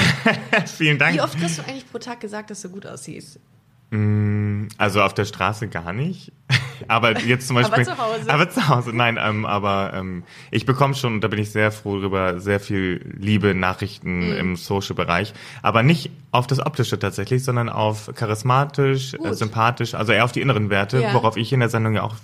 [0.77, 1.15] vielen Dank.
[1.15, 3.39] Wie oft kriegst du eigentlich pro Tag gesagt, dass du gut aussiehst?
[4.77, 6.31] Also auf der Straße gar nicht.
[6.87, 7.73] Aber jetzt zum Beispiel.
[7.73, 8.29] Aber zu Hause.
[8.29, 11.71] Aber zu Hause, nein, ähm, aber ähm, ich bekomme schon, und da bin ich sehr
[11.71, 14.37] froh drüber, sehr viel Liebe, Nachrichten Mhm.
[14.37, 15.33] im Social-Bereich.
[15.61, 20.41] Aber nicht auf das Optische tatsächlich, sondern auf charismatisch, äh, sympathisch, also eher auf die
[20.41, 21.13] inneren Werte, Ja.
[21.13, 22.15] worauf ich in der Sendung ja auch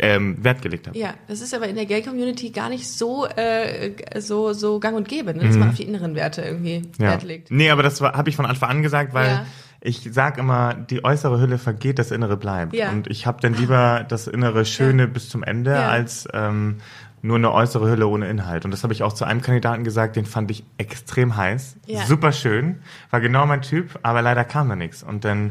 [0.00, 0.98] ähm, Wert gelegt habe.
[0.98, 5.08] Ja, das ist aber in der Gay-Community gar nicht so, äh, so, so gang und
[5.08, 5.44] gäbe, ne?
[5.44, 5.60] dass Mhm.
[5.60, 7.50] man auf die inneren Werte irgendwie Wert legt.
[7.50, 9.46] Nee, aber das habe ich von Anfang an gesagt, weil Ja.
[9.80, 12.74] Ich sag immer, die äußere Hülle vergeht, das Innere bleibt.
[12.74, 12.90] Ja.
[12.90, 15.08] Und ich habe dann lieber das Innere Schöne Ja.
[15.08, 15.88] bis zum Ende Ja.
[15.88, 16.78] als ähm,
[17.22, 18.64] nur eine äußere Hülle ohne Inhalt.
[18.64, 22.04] Und das habe ich auch zu einem Kandidaten gesagt, den fand ich extrem heiß, Ja.
[22.06, 25.02] super schön, war genau mein Typ, aber leider kam da nichts.
[25.02, 25.50] Und dann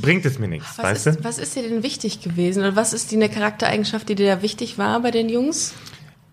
[0.00, 1.24] bringt es mir nichts, Was weißt ist, du?
[1.24, 2.60] was ist dir denn wichtig gewesen?
[2.60, 5.74] Oder was ist die eine Charaktereigenschaft, die dir da wichtig war bei den Jungs?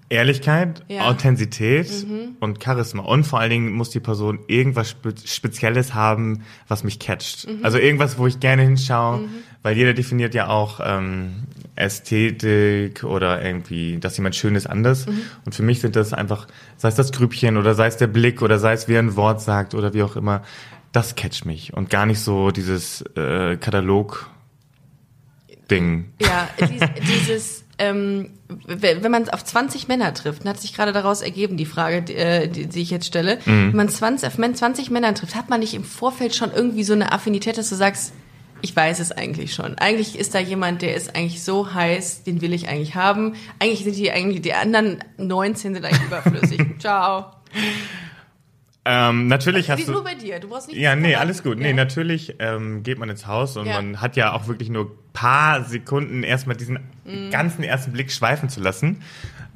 [0.10, 1.04] Ehrlichkeit, Ja.
[1.04, 1.10] Mhm.
[1.10, 2.06] Authentizität
[2.40, 3.04] und Charisma.
[3.04, 7.48] Und vor allen Dingen muss die Person irgendwas Spe Spezielles haben, was mich catcht.
[7.48, 7.60] Mhm.
[7.64, 9.22] Also irgendwas, wo ich gerne hinschaue,
[9.64, 15.08] weil jeder definiert ja auch ähm, Ästhetik oder irgendwie, dass jemand schön ist, anders.
[15.08, 15.22] Mhm.
[15.44, 18.44] Und für mich sind das einfach, sei es das Grübchen oder sei es der Blick
[18.44, 20.44] oder sei es, wie er ein Wort sagt oder wie auch immer,
[20.92, 21.74] das catcht mich.
[21.74, 26.06] Und gar nicht so dieses äh, Katalog-Ding.
[26.22, 28.30] Ja, dies, dieses, ähm,
[28.68, 32.48] wenn man auf 20 Männer trifft, hat sich gerade daraus ergeben, die Frage, die, äh,
[32.48, 33.70] die, die ich jetzt stelle, Mhm.
[33.70, 36.84] wenn man 20, auf Men- 20 Männern trifft, hat man nicht im Vorfeld schon irgendwie
[36.84, 38.14] so eine Affinität, dass du sagst,
[38.62, 39.78] ich weiß es eigentlich schon.
[39.78, 43.36] Eigentlich ist da jemand, der ist eigentlich so heiß, den will ich eigentlich haben.
[43.60, 46.62] Eigentlich sind die eigentlich, die anderen 19 sind eigentlich überflüssig.
[46.80, 47.26] Ciao.
[48.88, 49.92] Ähm, natürlich Die hast du...
[49.94, 50.40] nur bei dir.
[50.40, 50.78] Du brauchst nicht.
[50.78, 51.58] Ja, nee, alles gut.
[51.58, 51.76] Nee, Ja.
[51.76, 53.82] natürlich ähm, geht man ins Haus und Ja.
[53.82, 57.32] man hat ja auch wirklich nur paar Sekunden erstmal diesen Mhm.
[57.32, 59.02] ganzen ersten Blick schweifen zu lassen.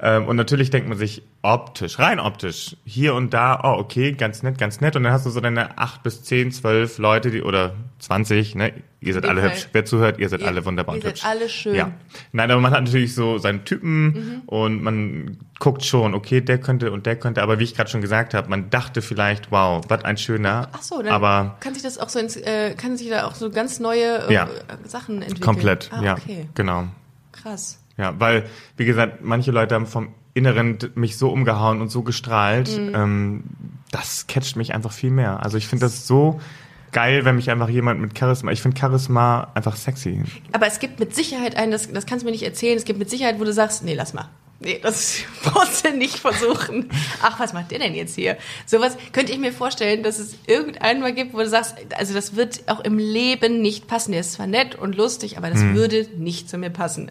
[0.02, 4.42] Ähm, und natürlich denkt man sich optisch, rein optisch, hier und da, oh, okay, ganz
[4.42, 4.96] nett, ganz nett.
[4.96, 8.72] Und dann hast du so deine acht bis zehn, zwölf Leute, die, oder 20, ne?
[9.02, 9.50] Ihr seid alle Fall.
[9.50, 9.68] hübsch.
[9.72, 11.24] Wer zuhört, ihr seid Ihr- alle wunderbar ihr und seid hübsch.
[11.24, 11.74] alle schön.
[11.74, 11.90] Ja.
[12.32, 14.42] Nein, aber man hat natürlich so seinen Typen Mhm.
[14.46, 18.00] und man guckt schon, okay, der könnte und der könnte, aber wie ich gerade schon
[18.00, 20.68] gesagt habe, man dachte vielleicht, wow, was ein schöner.
[20.72, 23.34] Ach so, dann aber kann sich das auch so ins, äh, kann sich da auch
[23.34, 24.48] so ganz neue äh, Ja.
[24.84, 25.40] Sachen entwickeln.
[25.44, 26.84] komplett, ah, ja, Okay, genau.
[27.32, 27.79] krass.
[28.00, 28.44] Ja, weil,
[28.78, 32.92] wie gesagt, manche Leute haben vom Inneren mich so umgehauen und so gestrahlt, Mhm.
[32.94, 33.44] ähm,
[33.90, 35.42] das catcht mich einfach viel mehr.
[35.42, 36.40] Also ich finde das so
[36.92, 40.22] geil, wenn mich einfach jemand mit Charisma, ich finde Charisma einfach sexy.
[40.52, 42.98] Aber es gibt mit Sicherheit einen, das, das kannst du mir nicht erzählen, es gibt
[42.98, 44.28] mit Sicherheit, wo du sagst, nee, lass mal.
[44.60, 45.20] Nee, das
[45.54, 46.90] musst du nicht versuchen.
[47.22, 48.36] Ach, was macht der denn jetzt hier?
[48.66, 52.36] Sowas könnte ich mir vorstellen, dass es irgendeinen mal gibt, wo du sagst, also das
[52.36, 54.12] wird auch im Leben nicht passen.
[54.12, 57.10] Der ist zwar nett und lustig, aber das würde nicht zu mir passen.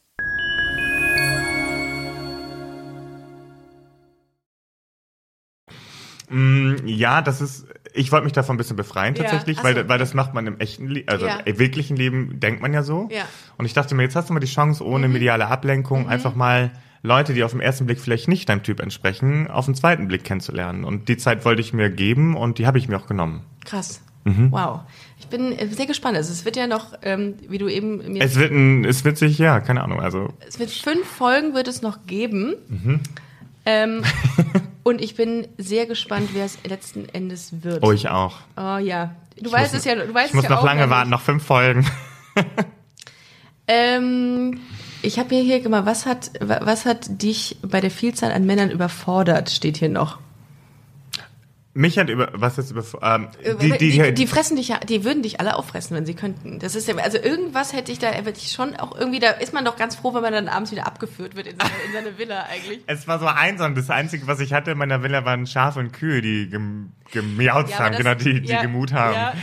[6.31, 9.75] Mm, Ja, das ist, ich wollte mich davon ein bisschen befreien Ja, tatsächlich, ach weil,
[9.75, 9.87] so.
[9.89, 11.39] weil das macht man im echten Leben, also Ja.
[11.45, 13.09] im wirklichen Leben denkt man ja so.
[13.11, 13.23] Ja.
[13.57, 15.13] Und ich dachte mir, jetzt hast du mal die Chance, ohne Mhm.
[15.13, 16.71] mediale Ablenkung einfach mal
[17.03, 20.23] Leute, die auf den ersten Blick vielleicht nicht deinem Typ entsprechen, auf den zweiten Blick
[20.23, 20.83] kennenzulernen.
[20.83, 23.41] Und die Zeit wollte ich mir geben und die habe ich mir auch genommen.
[23.65, 24.01] Krass.
[24.23, 24.51] Mhm.
[24.51, 24.81] Wow.
[25.19, 26.15] Ich bin sehr gespannt.
[26.15, 29.17] Also es wird ja noch, ähm, wie du eben mir Es wird ein, es wird
[29.17, 32.53] sich, ja, keine Ahnung, also Es wird fünf Folgen wird es noch geben.
[32.69, 32.99] Mhm.
[33.65, 34.03] Ähm,
[34.83, 37.83] und ich bin sehr gespannt, wer es letzten Endes wird.
[37.83, 38.39] oh, ich auch.
[38.57, 39.15] Oh ja.
[39.37, 41.09] Du Ich weißt muss- es ja, du weißt Ich muss ja noch auch lange warten,
[41.09, 41.85] noch fünf Folgen.
[43.67, 44.59] Ähm,
[45.01, 48.45] ich habe mir hier gemacht, was hat, wa- was hat dich bei der Vielzahl an
[48.45, 50.19] Männern überfordert, steht hier noch.
[51.73, 53.29] Mich hat über, was ist über, ähm,
[53.61, 56.59] Die, die, die, die, fressen dich ja, die würden dich alle auffressen, wenn sie könnten.
[56.59, 59.53] Das ist ja, also irgendwas hätte ich da, hätte ich schon auch irgendwie, da ist
[59.53, 62.17] man doch ganz froh, wenn man dann abends wieder abgeführt wird in seine, in seine
[62.17, 62.81] Villa eigentlich.
[62.87, 63.73] Es war so einsam.
[63.73, 67.69] Das Einzige, was ich hatte in meiner Villa, waren Schafe und Kühe, die gem, gemiaut
[67.69, 69.13] Ja, haben, das- genau, die, die ja, gemut haben.
[69.15, 69.33] ja.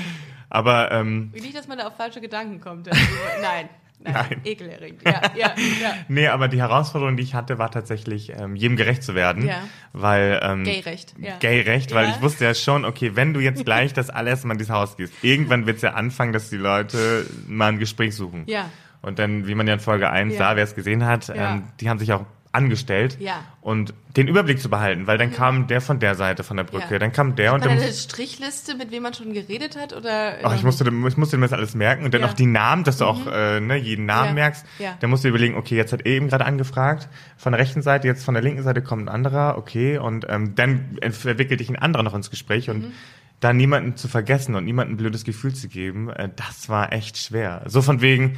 [0.51, 2.89] Aber ähm, Nicht, dass man da auf falsche Gedanken kommt.
[2.89, 3.01] Also,
[3.43, 3.69] nein,
[4.01, 4.41] nein, Nein.
[4.45, 5.03] ekelerregend.
[5.05, 5.95] Ja, ja, ja.
[6.09, 9.47] nee, aber die Herausforderung, die ich hatte, war tatsächlich, ähm, jedem gerecht zu werden.
[9.47, 9.63] Ja.
[9.93, 11.37] Weil ähm, Gay-Recht, ja.
[11.39, 12.15] Gay-Recht, weil Ja.
[12.17, 14.97] ich wusste ja schon, okay, wenn du jetzt gleich das allererste Mal in dieses Haus
[14.97, 18.45] gehst, irgendwann wird es ja anfangen, dass die Leute mal ein Gespräch suchen.
[18.47, 18.71] Ja.
[19.01, 20.39] Und dann, wie man ja in Folge 1 Ja.
[20.39, 23.45] sah, wer es gesehen hat, ähm, die haben sich auch angestellt Ja.
[23.61, 26.95] und den Überblick zu behalten, weil dann kam der von der Seite von der Brücke,
[26.95, 26.99] Ja.
[26.99, 29.93] dann kam der und Hat man dann eine Strichliste, mit wem man schon geredet hat?
[29.95, 32.27] Oder Ach, ich musste, ich musste mir das alles merken und dann Ja.
[32.27, 32.33] Mhm.
[32.33, 34.35] auch die Namen, dass du auch äh, ne, jeden Namen Ja.
[34.35, 34.67] merkst.
[34.79, 34.97] Ja.
[35.01, 38.09] Dann musst du überlegen, okay, jetzt hat er eben gerade angefragt, von der rechten Seite,
[38.09, 41.77] jetzt von der linken Seite kommt ein anderer, okay, und ähm, dann verwickelt dich ein
[41.77, 42.93] anderer noch ins Gespräch und Mhm.
[43.41, 47.19] da niemanden zu vergessen und niemandem ein blödes Gefühl zu geben, äh, das war echt
[47.19, 47.63] schwer.
[47.67, 48.37] So von wegen,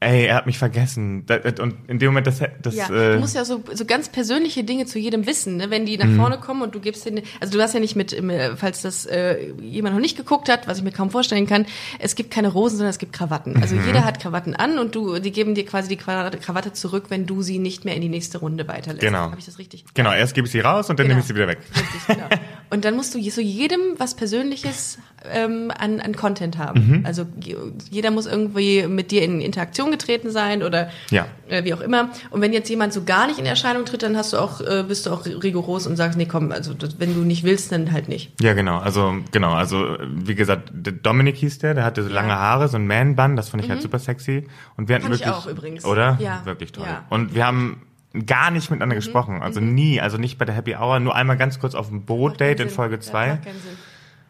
[0.00, 1.26] ey, er hat mich vergessen.
[1.60, 4.62] Und in dem Moment, das, das Ja, äh, du musst ja so, so ganz persönliche
[4.62, 5.70] Dinge zu jedem wissen, ne?
[5.70, 6.16] wenn die nach Mhm.
[6.16, 9.06] vorne kommen und du gibst den, also du hast ja nicht mit, äh, falls das
[9.06, 11.66] äh, jemand noch nicht geguckt hat, was ich mir kaum vorstellen kann,
[11.98, 13.56] es gibt keine Rosen, sondern es gibt Krawatten.
[13.60, 13.86] Also Mhm.
[13.86, 17.42] jeder hat Krawatten an und du, die geben dir quasi die Krawatte, zurück, wenn du
[17.42, 19.00] sie nicht mehr in die nächste Runde weiterlässt.
[19.00, 19.18] Genau.
[19.18, 19.84] Habe ich das richtig?
[19.94, 21.14] genau, erst gebe ich sie raus und dann Genau.
[21.16, 21.58] nehme ich sie wieder weg.
[21.74, 22.28] Richtig, genau.
[22.70, 24.98] Und dann musst du so jedem was Persönliches
[25.32, 26.58] ähm, an, an Content Mhm.
[26.60, 27.00] haben.
[27.04, 27.56] Also je-
[27.90, 31.26] jeder muss irgendwie mit dir in Interaktion getreten sein oder Ja.
[31.48, 32.10] äh, wie auch immer.
[32.30, 34.84] Und wenn jetzt jemand so gar nicht in Erscheinung tritt, dann hast du auch, äh,
[34.86, 37.92] bist du auch rigoros und sagst, nee, komm, also das, wenn du nicht willst, dann
[37.92, 38.32] halt nicht.
[38.40, 38.78] Ja, genau.
[38.78, 39.52] Also, genau.
[39.52, 40.72] Also, wie gesagt,
[41.02, 43.82] Dominik hieß der, der hatte so lange Haare, so ein Man-Bun, das fand ich halt
[43.82, 44.46] super sexy.
[44.76, 45.30] Und wir hatten ich wirklich.
[45.30, 45.84] auch übrigens.
[45.84, 46.16] Oder?
[46.20, 46.42] Ja.
[46.44, 46.86] Wirklich toll.
[46.86, 47.04] Ja.
[47.10, 47.82] Und wir haben
[48.26, 49.42] gar nicht miteinander gesprochen.
[49.42, 50.00] Also nie.
[50.00, 52.70] Also nicht bei der Happy Hour, nur einmal ganz kurz auf dem Boot-Date in.
[52.70, 53.28] Folge Ja, 2.
[53.28, 53.76] macht keinen Sinn.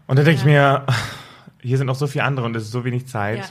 [0.09, 0.85] Und da denke ich mir,
[1.63, 3.39] hier sind noch so viele andere und es ist so wenig Zeit.
[3.39, 3.45] Ja.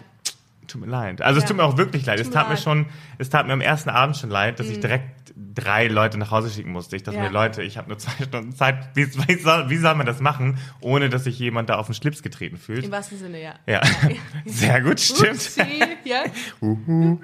[0.68, 1.22] Tut mir leid.
[1.22, 1.48] Also es Ja.
[1.50, 2.18] tut mir auch wirklich leid.
[2.18, 2.56] Tut Es mir tat mir.
[2.56, 2.60] Mhm.
[2.60, 2.86] schon,
[3.18, 6.50] es tat mir am ersten Abend schon leid, dass ich direkt drei Leute nach Hause
[6.50, 6.96] schicken musste.
[6.96, 7.24] Ich dachte Ja.
[7.26, 8.90] mir, Leute, ich habe nur zwei Stunden Zeit.
[8.96, 11.96] Wie, wie, soll, wie soll man das machen, ohne dass sich jemand da auf den
[11.96, 12.84] Schlips getreten fühlt?
[12.86, 13.54] Im wahrsten Sinne, ja.
[13.66, 13.82] Ja,
[14.46, 15.36] sehr gut, stimmt.
[15.36, 15.62] Upsi,
[16.04, 16.24] ja.
[16.62, 17.20] Uhu.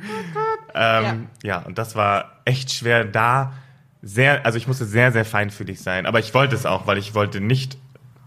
[0.74, 1.60] Ähm, ja.
[1.60, 3.54] und das war echt schwer, da
[4.02, 6.06] sehr, also ich musste sehr, sehr feinfühlig sein.
[6.06, 7.78] Aber ich wollte es auch, weil ich wollte nicht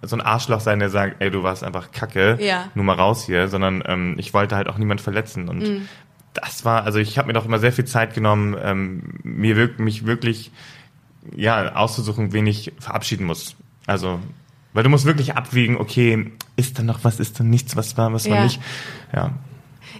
[0.02, 2.68] so ein Arschloch sein, der sagt, ey, du warst einfach kacke, Ja.
[2.74, 5.48] nur mal raus hier, sondern ähm, ich wollte halt auch niemand verletzen.
[5.48, 5.88] Und Mhm.
[6.34, 9.78] das war, also ich habe mir doch immer sehr viel Zeit genommen, ähm, mir wirk
[9.80, 10.50] mich wirklich
[11.34, 13.56] ja, auszusuchen, wen ich verabschieden muss.
[13.86, 14.20] Also,
[14.74, 18.12] weil du musst wirklich abwägen, okay, ist da noch was, ist da nichts, was war,
[18.12, 18.44] was war Ja.
[18.44, 18.60] nicht.
[19.12, 19.30] Ja.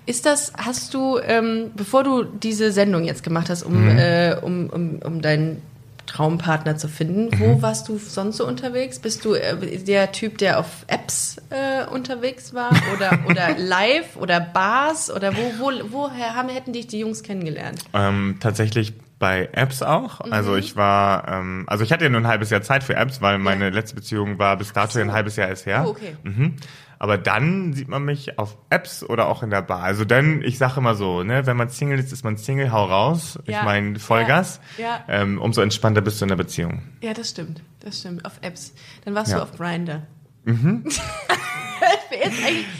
[0.05, 3.99] Ist das, hast du, ähm, bevor du diese Sendung jetzt gemacht hast, um, Mhm.
[3.99, 5.63] äh, um, um, um deinen
[6.07, 7.39] Traumpartner zu finden, Mhm.
[7.41, 8.99] wo warst du sonst so unterwegs?
[8.99, 14.41] Bist du äh, der Typ, der auf Apps äh, unterwegs war oder, oder live oder
[14.41, 17.81] Bars oder wo, wo, woher haben, hätten dich die Jungs kennengelernt?
[17.93, 20.25] Ähm, tatsächlich bei Apps auch.
[20.25, 20.33] Mhm.
[20.33, 23.23] Also ich war, ähm, also ich hatte ja nur ein halbes Jahr Zeit für Apps,
[23.23, 25.85] weil meine letzte Beziehung war bis dato ein halbes Jahr erst her.
[25.87, 26.17] Oh, okay.
[26.23, 26.57] Mhm.
[26.99, 29.83] Aber dann sieht man mich auf Apps oder auch in der Bar.
[29.83, 32.85] Also dann, ich sage immer so, ne, wenn man Single ist, ist man Single, hau
[32.85, 33.39] raus.
[33.47, 33.59] Ja.
[33.59, 34.61] Ich meine Vollgas.
[34.79, 35.05] Ja.
[35.09, 36.83] Ähm, umso entspannter bist du in der Beziehung.
[37.03, 38.25] Ja, das stimmt, das stimmt.
[38.25, 38.73] Auf Apps.
[39.05, 39.39] Dann warst Ja.
[39.39, 40.03] du auf Grindr.
[40.45, 40.85] Mhm.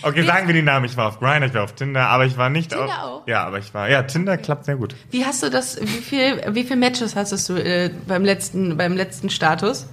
[0.03, 0.85] Okay, sagen wir die Namen.
[0.87, 3.23] Ich war auf Grindr, ich war auf Tinder, aber ich war nicht Tinder auf.
[3.23, 3.29] auch?
[3.29, 3.89] Ja, aber ich war.
[3.91, 4.95] Ja, Tinder klappt sehr gut.
[5.11, 8.97] Wie hast du das, wie viel, wie viel Matches hattest du äh, beim letzten, beim
[8.97, 9.89] letzten Status?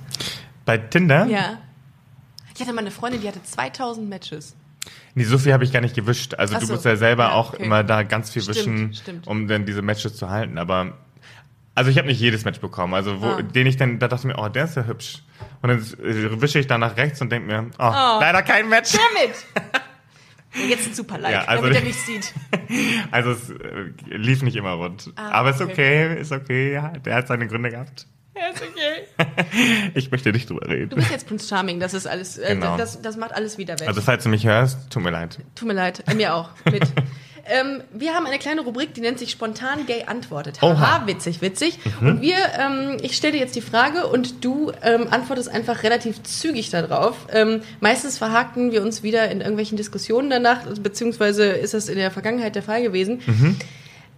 [0.65, 1.25] Bei Tinder?
[1.25, 1.57] Ja.
[2.55, 4.55] Ich hatte mal eine Freundin, die hatte 2000 Matches.
[5.15, 6.33] Nee, so viel habe ich gar nicht gewischt.
[6.35, 6.73] Also Ach du so.
[6.73, 7.63] musst ja selber Ja, auch okay.
[7.63, 9.27] immer da ganz viel Stimmt, wischen, stimmt.
[9.27, 10.57] um dann diese Matches zu halten.
[10.57, 10.97] Aber
[11.75, 12.93] also ich habe nicht jedes Match bekommen.
[12.93, 13.41] Also wo, Ah.
[13.41, 15.23] den ich dann, da dachte ich mir, oh, der ist ja hübsch.
[15.61, 18.91] Und dann wische ich da nach rechts und denke mir, oh, leider kein Match.
[18.91, 19.35] Damit!
[20.69, 22.33] Jetzt ein super Like, Ja, also- damit er mich sieht.
[23.09, 25.11] Also es äh, lief nicht immer rund.
[25.15, 26.11] Ah, Aber ist okay.
[26.11, 26.73] okay, ist okay.
[26.73, 28.05] Ja, der hat seine Gründe gehabt.
[28.35, 29.91] Ja, ist okay.
[29.95, 30.95] Ich möchte nicht drüber Du reden.
[30.95, 32.77] bist jetzt Prince Charming, das ist alles, äh, Genau.
[32.77, 33.87] das, das macht alles wieder weg.
[33.87, 35.37] Also falls du mich hörst, tut mir leid.
[35.55, 36.49] Tut mir leid, äh, mir auch.
[36.65, 36.83] Mit.
[37.45, 40.61] ähm, wir haben eine kleine Rubrik, die nennt sich Spontan Gay antwortet.
[40.63, 41.77] Haha, witzig, witzig.
[42.01, 46.23] Und wir, ähm, ich stelle dir jetzt die Frage und du ähm, antwortest einfach relativ
[46.23, 47.27] zügig darauf.
[47.31, 52.09] Ähm, meistens verhakten wir uns wieder in irgendwelchen Diskussionen danach, beziehungsweise ist das in der
[52.09, 53.21] Vergangenheit der Fall gewesen.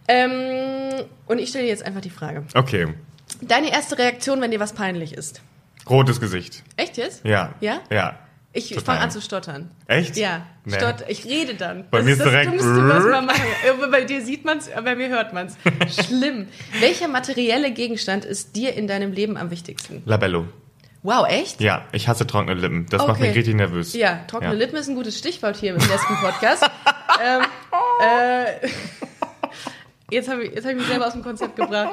[0.07, 2.43] Ähm, und ich stelle dir jetzt einfach die Frage.
[2.53, 2.87] Okay.
[3.41, 5.41] Deine erste Reaktion, wenn dir was peinlich ist.
[5.89, 6.63] Rotes Gesicht.
[6.77, 7.23] Echt jetzt?
[7.25, 7.53] Ja.
[7.59, 7.79] Ja?
[7.91, 8.19] Ja.
[8.53, 9.69] Ich fange an zu stottern.
[9.87, 10.15] Echt?
[10.15, 10.75] Ja, Nee.
[10.77, 11.85] Stott, ich rede dann.
[11.91, 13.71] Bei das mir ist das direkt Dümmste, was man machen kann.
[13.77, 15.57] Aber Bei dir sieht man es, bei mir hört man es.
[16.07, 16.47] Schlimm.
[16.79, 20.01] Welcher materielle Gegenstand ist dir in deinem Leben am wichtigsten?
[20.05, 20.47] Labello.
[21.03, 21.59] Wow, echt?
[21.61, 22.87] Ja, ich hasse trockene Lippen.
[22.89, 23.27] Das macht Okay.
[23.27, 23.93] mich richtig nervös.
[23.93, 24.57] Ja, trockene Ja.
[24.57, 26.63] Lippen ist ein gutes Stichwort hier im letzten Podcast.
[27.23, 27.41] ähm,
[28.01, 28.67] äh,
[30.09, 31.89] jetzt habe ich, jetzt hab ich mich selber aus dem Konzept gebracht.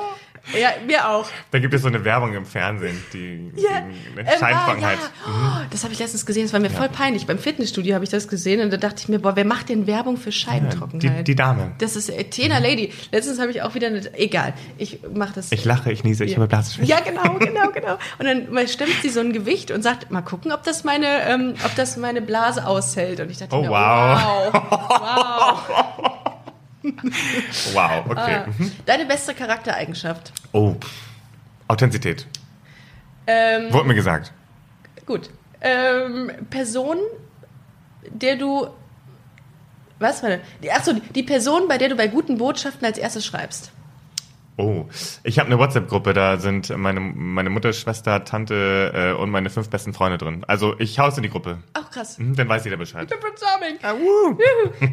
[0.58, 1.26] Ja, mir auch.
[1.52, 4.98] Da gibt es so eine Werbung im Fernsehen, die, Ja, die eine ähm, Scheintrockenheit.
[4.98, 5.62] ah, ja.
[5.62, 7.26] Oh, das habe ich letztens gesehen, das war mir voll peinlich.
[7.26, 9.86] Beim Fitnessstudio habe ich das gesehen und da dachte ich mir, boah, wer macht denn
[9.86, 11.28] Werbung für Die, Scheidentrockenheit?
[11.28, 11.72] die Dame.
[11.78, 12.92] Das ist äh, Tena Lady.
[13.12, 14.00] Letztens habe ich auch wieder eine.
[14.18, 15.52] Egal, ich mache das.
[15.52, 16.90] Ich lache, ich niese, ich habe Blasenschwäche.
[16.90, 17.98] ja, genau, genau, genau.
[18.18, 21.06] Und dann mal stemmt sie so ein Gewicht und sagt, mal gucken, ob das meine,
[21.28, 23.20] ähm, ob das meine Blase aushält.
[23.20, 24.52] Und ich dachte Oh, mir, wow.
[24.52, 25.84] wow, wow.
[27.72, 28.44] Wow, okay.
[28.44, 28.46] Ah.
[28.86, 30.32] Deine beste Charaktereigenschaft.
[30.52, 30.74] Oh.
[31.68, 32.26] Authentizität.
[33.26, 34.32] Ähm, Wurde mir gesagt.
[35.06, 35.30] gut.
[35.60, 36.98] Ähm, Person,
[38.10, 38.66] der du.
[40.00, 40.22] Was?
[40.24, 43.70] Achso, die Person, bei der du bei guten Botschaften als erstes schreibst.
[44.58, 44.84] Oh,
[45.24, 49.70] ich habe eine WhatsApp-Gruppe, da sind meine, meine Mutter, Schwester, Tante äh, und meine fünf
[49.70, 50.44] besten Freunde drin.
[50.46, 51.58] Also ich hau's in die Gruppe.
[51.72, 52.18] Ach, krass.
[52.18, 53.08] Mhm, dann weiß jeder Bescheid.
[53.08, 53.78] Prince Charming.
[53.82, 54.36] Ah, wuh.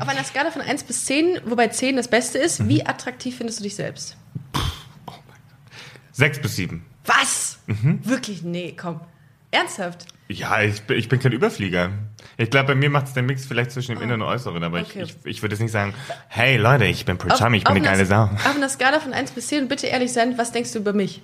[0.02, 2.70] Auf einer Skala von 1 bis 10, wobei 10 das Beste ist, Mhm.
[2.70, 4.16] wie attraktiv findest du dich selbst?
[6.12, 6.86] Sechs bis sieben.
[7.06, 7.60] Was?
[7.68, 8.00] Mhm.
[8.04, 8.44] Wirklich?
[8.44, 9.02] Nee, komm.
[9.52, 10.06] Ernsthaft?
[10.28, 11.90] Ja, ich, bin- ich bin kein Überflieger.
[12.38, 14.82] Ich glaube, bei mir macht es den Mix vielleicht zwischen dem Inneren und Äußeren, aber.
[14.82, 15.02] Okay.
[15.04, 15.94] ich, ich, ich würde jetzt nicht sagen,
[16.28, 18.24] hey Leute, ich bin Prince Charming, ich bin eine geile Sau.
[18.26, 21.22] Auf einer Skala von 1 bis 10, bitte ehrlich sein, was denkst du über mich?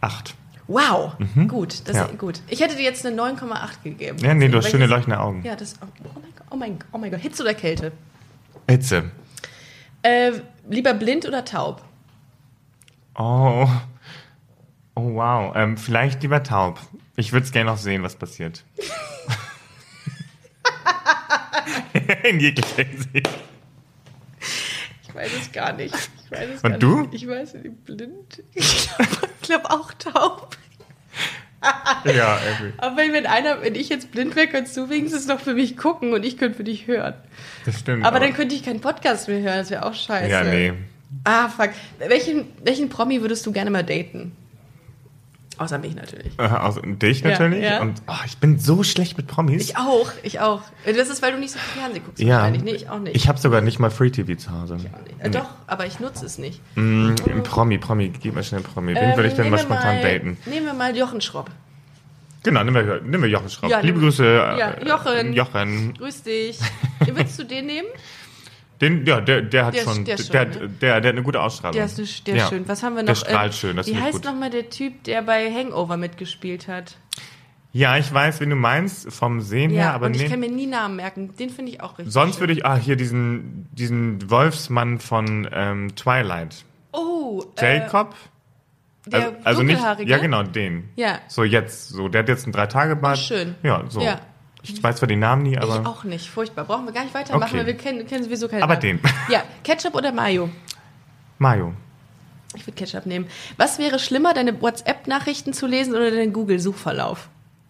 [0.00, 0.34] Acht.
[0.68, 1.14] Wow,
[1.48, 2.04] gut, das Ja.
[2.04, 2.40] ist gut.
[2.48, 4.18] Ich hätte dir jetzt eine 9,8 gegeben.
[4.18, 5.42] Ja, nee, du hast schöne leuchtende Augen.
[5.42, 5.74] Ja, das.
[5.80, 5.86] Oh
[6.20, 7.20] mein Gott, oh mein, oh mein Gott.
[7.20, 7.92] Hitze oder Kälte?
[8.68, 9.04] Hitze.
[10.02, 10.32] Äh,
[10.68, 11.82] lieber blind oder taub?
[13.16, 13.66] Oh.
[14.94, 15.52] Oh wow.
[15.56, 16.78] Ähm, vielleicht lieber taub.
[17.18, 18.62] Ich würde es gerne noch sehen, was passiert.
[22.22, 23.28] In jeglicher Hinsicht.
[25.02, 25.96] Ich weiß es gar nicht.
[25.96, 27.00] Ich weiß es Und du?
[27.00, 27.14] Nicht.
[27.14, 28.44] Ich weiß nicht, blind.
[28.54, 30.56] Ich glaube glaub auch taub.
[32.04, 32.78] Ja, irgendwie.
[32.78, 36.12] Aber wenn, einer, wenn ich jetzt blind wäre, könntest du wenigstens noch für mich gucken
[36.12, 37.14] und ich könnte für dich hören.
[37.64, 38.04] Das stimmt.
[38.04, 40.30] Aber dann könnte ich keinen Podcast mehr hören, das wäre auch scheiße.
[40.30, 40.72] Ja, nee.
[41.24, 41.70] Ah, fuck.
[41.98, 44.36] Welchen, welchen Promi würdest du gerne mal daten?
[45.58, 46.38] Außer mich natürlich.
[46.38, 47.64] Äh, außer dich Ja, natürlich.
[47.64, 47.80] ja.
[47.80, 49.62] Und oh, ich bin so schlecht mit Promis.
[49.70, 50.62] Ich auch, ich auch.
[50.86, 52.48] Das ist, weil du nicht so viel Fernsehen guckst ja.
[52.48, 53.16] Nee, ich auch nicht.
[53.16, 54.78] Ich habe sogar nicht mal Free TV zu Hause.
[55.18, 56.60] äh, doch, aber ich nutze es nicht.
[56.76, 58.94] Mm, Promi, Promi, gib mal schnell Promi.
[58.94, 60.36] Wen würde ich denn Ähm, mal nehmen spontan daten?
[60.46, 61.50] Nehmen wir mal Jochen Schropp.
[62.44, 63.68] Genau, nimm wir, nimm wir Jochen Schraub.
[63.68, 64.24] Ja, Liebe Grüße.
[64.24, 65.32] äh, Ja, Jochen.
[65.32, 65.94] Jochen.
[65.94, 66.60] Grüß dich.
[67.00, 67.88] Willst du den nehmen?
[68.80, 70.68] Den, ja, der, der hat Der schon, der der, ist der, schön, ne?
[70.80, 71.74] der, der hat eine gute Ausstrahlung.
[71.74, 72.48] Der ist, der ist Ja.
[72.48, 72.68] schön.
[72.68, 73.08] Was haben wir noch?
[73.08, 76.96] Der strahlt Ähm, schön, das Wie heißt nochmal der Typ, der bei Hangover mitgespielt hat?
[77.72, 80.66] Ja, ich weiß, wen du meinst, vom Sehen her, aber und ich kann mir nie
[80.66, 81.34] Namen merken.
[81.38, 82.40] Den finde ich auch richtig Sonst schön.
[82.40, 86.64] würde ich, ah, hier diesen, diesen Wolfsmann von ähm, Twilight.
[86.92, 88.14] Oh, äh, Jacob?
[89.06, 90.88] der also, also nicht, ja genau, den.
[90.96, 91.18] Ja.
[91.28, 93.16] So jetzt, so, der hat jetzt ein Drei-Tage-Bad.
[93.18, 93.54] Ach, schön.
[93.62, 94.00] Ja, so.
[94.00, 94.20] Ja.
[94.68, 96.28] Ich weiß zwar die Namen nie, Ich aber auch nicht.
[96.28, 96.64] Furchtbar.
[96.64, 97.58] Brauchen wir gar nicht weitermachen, Okay.
[97.60, 99.00] weil wir kennen, kennen sowieso keine Aber Namen.
[99.02, 99.12] den.
[99.30, 100.50] Ja, Ketchup oder Mayo?
[101.38, 101.72] Mayo.
[102.54, 103.26] Ich würde Ketchup nehmen.
[103.56, 107.28] Was wäre schlimmer, deine WhatsApp-Nachrichten zu lesen oder deinen Google-Suchverlauf?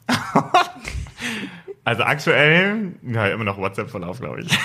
[1.84, 4.50] Also aktuell, ja, immer noch WhatsApp-Verlauf, glaube ich.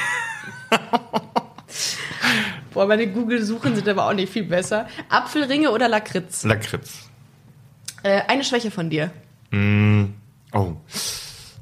[2.74, 4.88] Boah, meine Google-Suchen sind aber auch nicht viel besser.
[5.10, 6.44] Apfelringe oder Lakritz?
[6.44, 7.10] Lakritz.
[8.04, 9.12] Äh, eine Schwäche von dir.
[10.52, 10.74] Oh.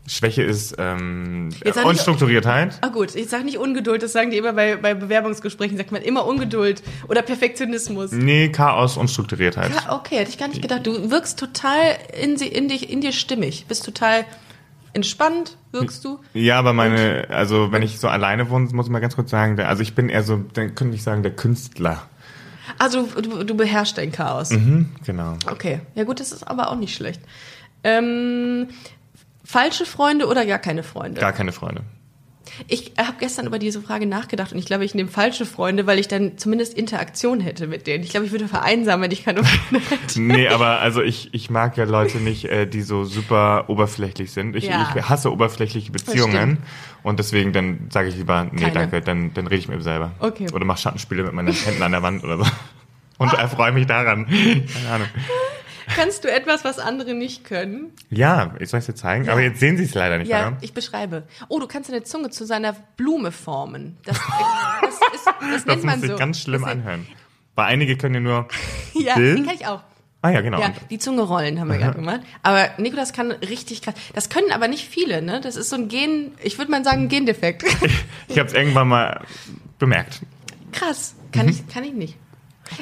[0.07, 1.49] Schwäche ist ähm,
[1.83, 2.79] Unstrukturiertheit.
[2.81, 6.01] Ah gut, ich sage nicht Ungeduld, das sagen die immer bei, bei Bewerbungsgesprächen, sagt man
[6.01, 8.11] immer Ungeduld oder Perfektionismus.
[8.11, 9.71] Nee, Chaos, Unstrukturiertheit.
[9.73, 10.85] Ja, okay, hätte ich gar nicht gedacht.
[10.87, 14.25] Du wirkst total in, sie- in, dich, in dir stimmig, bist total
[14.93, 16.19] entspannt, wirkst du.
[16.33, 19.55] Ja, aber meine, also wenn ich so alleine wohne, muss ich mal ganz kurz sagen,
[19.55, 22.01] der, also ich bin eher so, dann könnte ich sagen, der Künstler.
[22.77, 24.49] Also du, du, beherrschst dein Chaos.
[24.49, 25.37] Hm, genau.
[25.49, 27.21] Okay, ja gut, das ist aber auch nicht schlecht.
[27.83, 28.67] Ähm,
[29.43, 31.19] falsche Freunde oder gar keine Freunde?
[31.21, 31.81] Gar keine Freunde.
[32.67, 35.99] Ich habe gestern über diese Frage nachgedacht und ich glaube, ich nehme falsche Freunde, weil
[35.99, 38.03] ich dann zumindest Interaktion hätte mit denen.
[38.03, 40.21] Ich glaube, ich würde vereinsamen, wenn ich keine Freunde hätte.
[40.21, 44.55] Nee, aber also ich, ich mag ja Leute nicht, äh, die so super oberflächlich sind.
[44.55, 44.93] Ich, Ja.
[44.95, 46.57] ich hasse oberflächliche Beziehungen.
[47.03, 48.73] Und deswegen dann sage ich lieber, nee, Keine.
[48.73, 50.11] danke, dann, dann rede ich mit mir selber.
[50.19, 50.47] Okay.
[50.51, 52.45] Oder mach Schattenspiele mit meinen Händen an der Wand oder so.
[53.17, 54.25] Und erfreue mich daran.
[54.27, 55.07] Keine Ahnung.
[55.95, 57.91] Kannst du etwas, was andere nicht können?
[58.09, 60.57] Ja, ich soll es dir zeigen, aber jetzt sehen sie es leider nicht Ja, mehr.
[60.61, 61.23] ich beschreibe.
[61.47, 63.97] Oh, du kannst deine Zunge zu seiner Blume formen.
[64.05, 64.17] Das,
[64.81, 66.15] das, ist, das Das muss sich so.
[66.17, 67.07] ganz schlimm das, anhören.
[67.55, 68.47] Weil einige können ja nur.
[68.93, 69.35] Ja, Bill?
[69.35, 69.81] den kann ich auch.
[70.23, 70.59] Ah ja, genau.
[70.59, 72.21] Ja, die Zunge rollen haben wir gerade gemacht.
[72.43, 73.95] Aber Nikolas kann richtig krass.
[74.13, 75.41] Das können aber nicht viele, ne?
[75.41, 77.63] Das ist so ein Gen, ich würde mal sagen, ein Gendefekt.
[78.27, 79.21] Ich habe es irgendwann mal
[79.79, 80.21] bemerkt.
[80.71, 81.15] Krass.
[81.33, 82.15] Kann ich, kann ich nicht.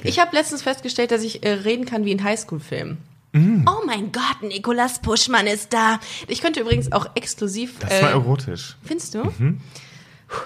[0.04, 2.98] Ich habe letztens festgestellt, dass ich äh, reden kann wie in Highschool-Filmen.
[3.32, 3.66] Mhm.
[3.68, 6.00] Oh mein Gott, Nikolas Puschmann ist da.
[6.28, 7.78] Ich könnte übrigens auch exklusiv.
[7.80, 8.76] Das äh, war erotisch.
[8.84, 9.24] Findest du?
[9.24, 9.62] Mhm.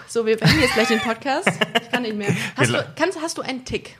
[0.08, 1.50] So, wir beenden jetzt gleich den Podcast.
[1.82, 2.34] Ich kann nicht mehr.
[2.56, 3.98] Hast du, kannst, hast du einen Tick?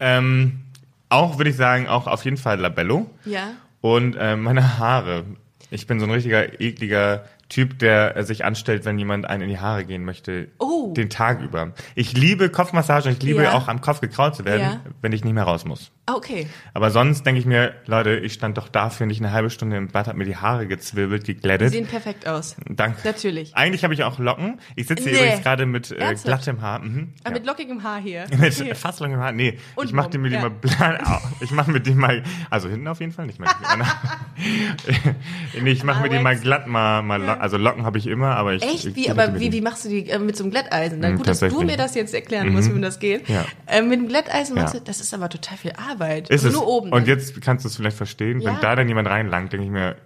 [0.00, 0.60] Ähm,
[1.08, 3.10] auch würde ich sagen, auch auf jeden Fall Labello.
[3.24, 3.52] Ja.
[3.80, 5.24] Und äh, meine Haare.
[5.70, 9.48] Ich bin so ein richtiger ekliger Typ, der äh, sich anstellt, wenn jemand einen in
[9.48, 10.48] die Haare gehen möchte.
[10.58, 10.92] Oh.
[10.94, 11.72] Den Tag über.
[11.94, 13.52] Ich liebe Kopfmassage und ich liebe Ja.
[13.54, 14.80] auch am Kopf gekraut zu werden, Ja.
[15.00, 15.90] wenn ich nicht mehr raus muss.
[16.10, 16.46] Ah, okay.
[16.72, 19.88] Aber sonst denke ich mir, Leute, ich stand doch dafür nicht eine halbe Stunde im
[19.88, 21.70] Bad, hab mir die Haare gezwirbelt, Die geglättet.
[21.72, 22.56] sehen perfekt aus.
[22.66, 22.96] Danke.
[23.04, 23.54] Natürlich.
[23.54, 24.58] Eigentlich habe ich auch Locken.
[24.74, 25.18] Ich sitze hier Nee.
[25.18, 26.78] übrigens gerade mit äh, glattem Haar.
[26.78, 27.12] Mhm.
[27.24, 27.38] Aber Ja.
[27.40, 28.24] mit lockigem Haar hier.
[28.38, 28.74] Mit Hier.
[28.74, 29.32] fast langem Haar.
[29.32, 30.40] Nee, Und ich mache mir die ja.
[30.40, 33.50] mal bla- au, Ich mache mir die mal, also hinten auf jeden Fall nicht mehr.
[35.62, 38.36] nee, ich mache mir die mal glatt mal, mal lo- also Locken habe ich immer,
[38.36, 38.86] aber ich Echt?
[38.86, 41.02] ich, Wie, aber wie, wie machst du die äh, mit so einem Glätteisen?
[41.02, 43.28] Dann Mhm, gut, dass du mir das jetzt erklären musst, wie das geht.
[43.28, 43.44] Ja.
[43.66, 44.80] Äh, mit dem Glätteisen machst Ja.
[44.80, 45.97] du, das ist aber total viel Arbeit.
[46.30, 46.54] Ist Also es?
[46.54, 46.92] Nur oben.
[46.92, 48.52] Und jetzt kannst du es vielleicht verstehen, Ja.
[48.52, 49.96] wenn da dann jemand reinlangt, denke ich mir,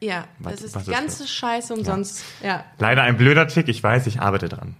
[0.00, 2.22] Ja, Was- das ist was die ist ganze Scheiße umsonst.
[2.42, 2.64] Ja.
[2.78, 4.74] leider ein blöder Tick, ich weiß, ich arbeite dran.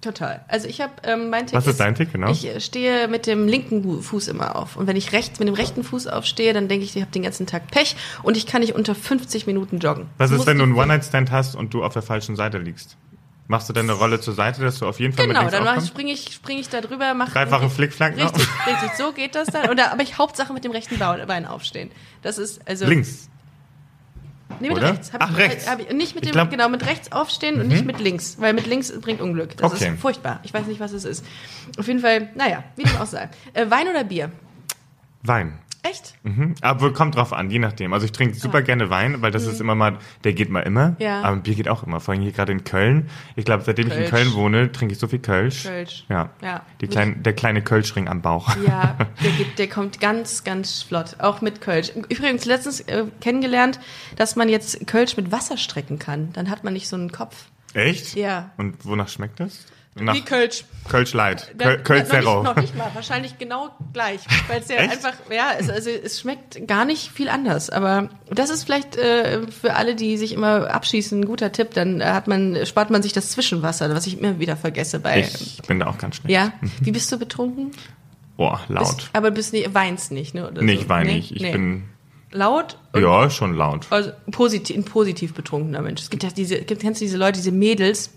[0.00, 0.42] total.
[0.48, 2.30] Also ich habe ähm, mein Tick Was ist dein Tick, genau?
[2.30, 4.76] Ich äh, stehe mit dem linken Fu- Fuß immer auf.
[4.76, 7.22] Und wenn ich rechts mit dem rechten Fuß aufstehe, dann denke ich, ich habe den
[7.22, 10.06] ganzen Tag Pech und ich kann nicht unter 50 Minuten joggen.
[10.16, 12.96] Was Das ist, wenn du einen One-Night-Stand hast und du auf der falschen Seite liegst?
[13.50, 15.62] Machst du deine Rolle zur Seite, dass du auf jeden Fall Genau, mit links dann
[15.64, 15.88] ich, aufkommst?
[15.88, 18.26] springe ich, spring ich da drüber, mache Dreifache Flickflack noch?
[18.32, 19.68] Richtig, richtig, so geht das dann.
[19.70, 21.90] Oder, aber ich Hauptsache mit dem rechten Bein aufstehen.
[22.22, 23.28] Das ist also Links.
[24.60, 24.92] Nee, mit oder?
[24.92, 25.12] rechts.
[25.12, 25.68] Hab Ach, ich, rechts.
[25.68, 26.50] Hab ich, nicht mit Ich dem, glaub- Mhm.
[26.52, 29.56] genau, mit rechts aufstehen und nicht mit links, weil mit links bringt Unglück.
[29.56, 29.88] Das Okay.
[29.94, 30.38] ist furchtbar.
[30.44, 31.24] Ich weiß nicht, was es ist.
[31.76, 33.30] Auf jeden Fall, naja, wie dem auch sei.
[33.52, 34.30] Äh, Wein oder Bier?
[35.22, 35.58] Wein.
[35.82, 36.14] Echt?
[36.24, 36.54] Mhm.
[36.60, 37.94] Aber kommt drauf an, je nachdem.
[37.94, 40.90] Also ich trinke super gerne Wein, weil das ist immer mal, der geht mal immer.
[40.90, 40.96] Mhm.
[40.98, 41.22] Ja.
[41.22, 42.00] Aber Bier geht auch immer.
[42.00, 43.08] Vor allem hier gerade in Köln.
[43.34, 44.10] Ich glaube, seitdem ich in Kölsch.
[44.10, 45.64] Köln wohne, trinke ich so viel Kölsch.
[45.64, 46.04] Kölsch.
[46.10, 46.30] Ja.
[46.42, 46.66] Ja.
[46.82, 48.54] Die klein, der kleine Kölschring am Bauch.
[48.66, 51.16] Ja, der, geht, der kommt ganz, ganz flott.
[51.18, 51.92] Auch mit Kölsch.
[52.10, 53.80] Übrigens letztens äh, kennengelernt,
[54.16, 56.30] dass man jetzt Kölsch mit Wasser strecken kann.
[56.34, 57.46] Dann hat man nicht so einen Kopf.
[57.72, 58.16] Echt?
[58.16, 58.50] Ja.
[58.58, 59.64] Und wonach schmeckt das?
[59.96, 60.64] Nach Wie Kölsch.
[60.88, 61.52] Kölsch Light.
[61.58, 62.42] Da- Köl Kölsch noch, nicht, Zero.
[62.44, 64.20] noch nicht mal, wahrscheinlich genau gleich.
[64.48, 64.92] Weil es ja Echt?
[64.92, 67.70] einfach, ja, es, also es schmeckt gar nicht viel anders.
[67.70, 71.74] Aber das ist vielleicht äh, für alle, die sich immer abschießen, ein guter Tipp.
[71.74, 75.20] Dann äh, hat man, spart man sich das Zwischenwasser, was ich immer wieder vergesse bei.
[75.20, 76.32] Ich bin da auch ganz schnell.
[76.32, 76.52] Ja?
[76.80, 77.72] Wie bist du betrunken?
[78.36, 78.96] Boah, laut.
[78.96, 80.48] Bist, aber bist nicht, weinst nicht, ne?
[80.48, 80.80] Oder nee, so.
[80.82, 81.16] ich weine Nee?
[81.16, 81.32] nicht.
[81.32, 81.52] Ich Nee.
[81.52, 81.84] bin,
[82.30, 83.86] laut ja, schon laut.
[83.90, 86.00] also positiv, ein positiv betrunkener Mensch.
[86.00, 88.12] Es gibt ja diese, kennst du diese Leute, diese Mädels,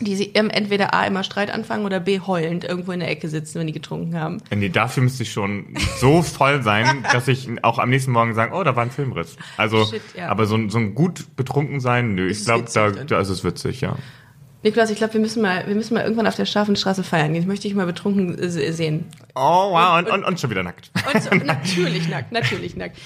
[0.00, 3.58] die sie entweder A immer Streit anfangen oder B heulend irgendwo in der Ecke sitzen,
[3.58, 4.38] wenn die getrunken haben.
[4.54, 5.66] Nee, dafür müsste ich schon
[5.98, 9.36] so voll sein, dass ich auch am nächsten Morgen sagen, oh, da war ein Filmriss.
[9.56, 10.28] Also, Shit, ja.
[10.28, 13.42] aber so, ein- so ein gut betrunken sein, nö, ich glaube, da, da ist es
[13.44, 13.96] witzig, ja.
[14.64, 17.32] Niklas, ich glaube, wir müssen mal, wir müssen mal irgendwann auf der scharfen Straße feiern
[17.32, 17.42] gehen.
[17.42, 19.04] Ich möchte dich mal betrunken äh, se- sehen.
[19.36, 20.90] Oh, wow, und, und, und schon wieder nackt.
[21.14, 22.96] Und so, natürlich nackt, natürlich nackt.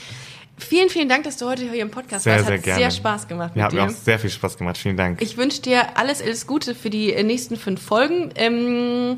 [0.59, 2.47] Vielen, vielen Dank, dass du heute hier im Podcast Sehr, warst.
[2.47, 2.81] sehr Hat gerne.
[2.81, 4.77] sehr Spaß gemacht Ja, hat mir auch sehr viel Spaß gemacht.
[4.79, 5.21] Vielen Dank.
[5.23, 8.31] Ich wünsche dir alles, alles Gute für die nächsten fünf Folgen.
[8.37, 9.17] Ähm,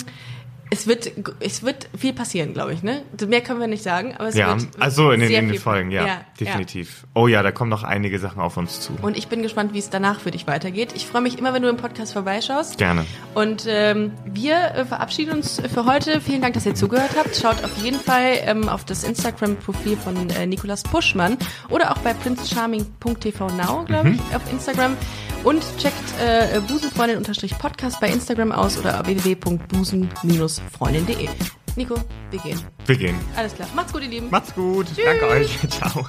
[0.75, 1.11] es wird,
[1.41, 3.03] es wird viel passieren, glaube ich, ne?
[3.29, 5.91] Mehr können wir nicht sagen, aber es ja, wird also in den, in den Folgen,
[5.93, 7.07] ja, definitiv.
[7.15, 8.93] Oh ja, da kommen noch einige Sachen auf uns zu.
[9.01, 10.93] Und ich bin gespannt, wie es danach für dich weitergeht.
[10.97, 12.77] Ich freue mich immer, wenn du im Podcast vorbeischaust.
[12.79, 13.07] Gerne.
[13.35, 16.21] Und ähm, wir äh, verabschieden uns für heute.
[16.21, 17.37] Vielen Dank, dass ihr zugehört habt.
[17.37, 21.39] Schaut auf jeden Fall ähm, auf das Instagram-Profil von äh, Nikolas Puschmann
[21.71, 24.15] oder auch bei princecharming.tv now, glaube Mhm.
[24.31, 24.97] ich, auf Instagram.
[25.45, 31.29] Und checkt äh, busenfreundin-podcast bei Instagram aus oder www.busen-freundin.de.
[31.77, 31.97] Nico,
[32.31, 32.61] wir gehen.
[32.87, 33.15] Wir gehen.
[33.37, 33.69] Alles klar.
[33.75, 34.31] Macht's gut, ihr Lieben.
[34.31, 34.87] Macht's gut.
[35.05, 35.51] Danke euch.
[35.69, 36.09] Ciao.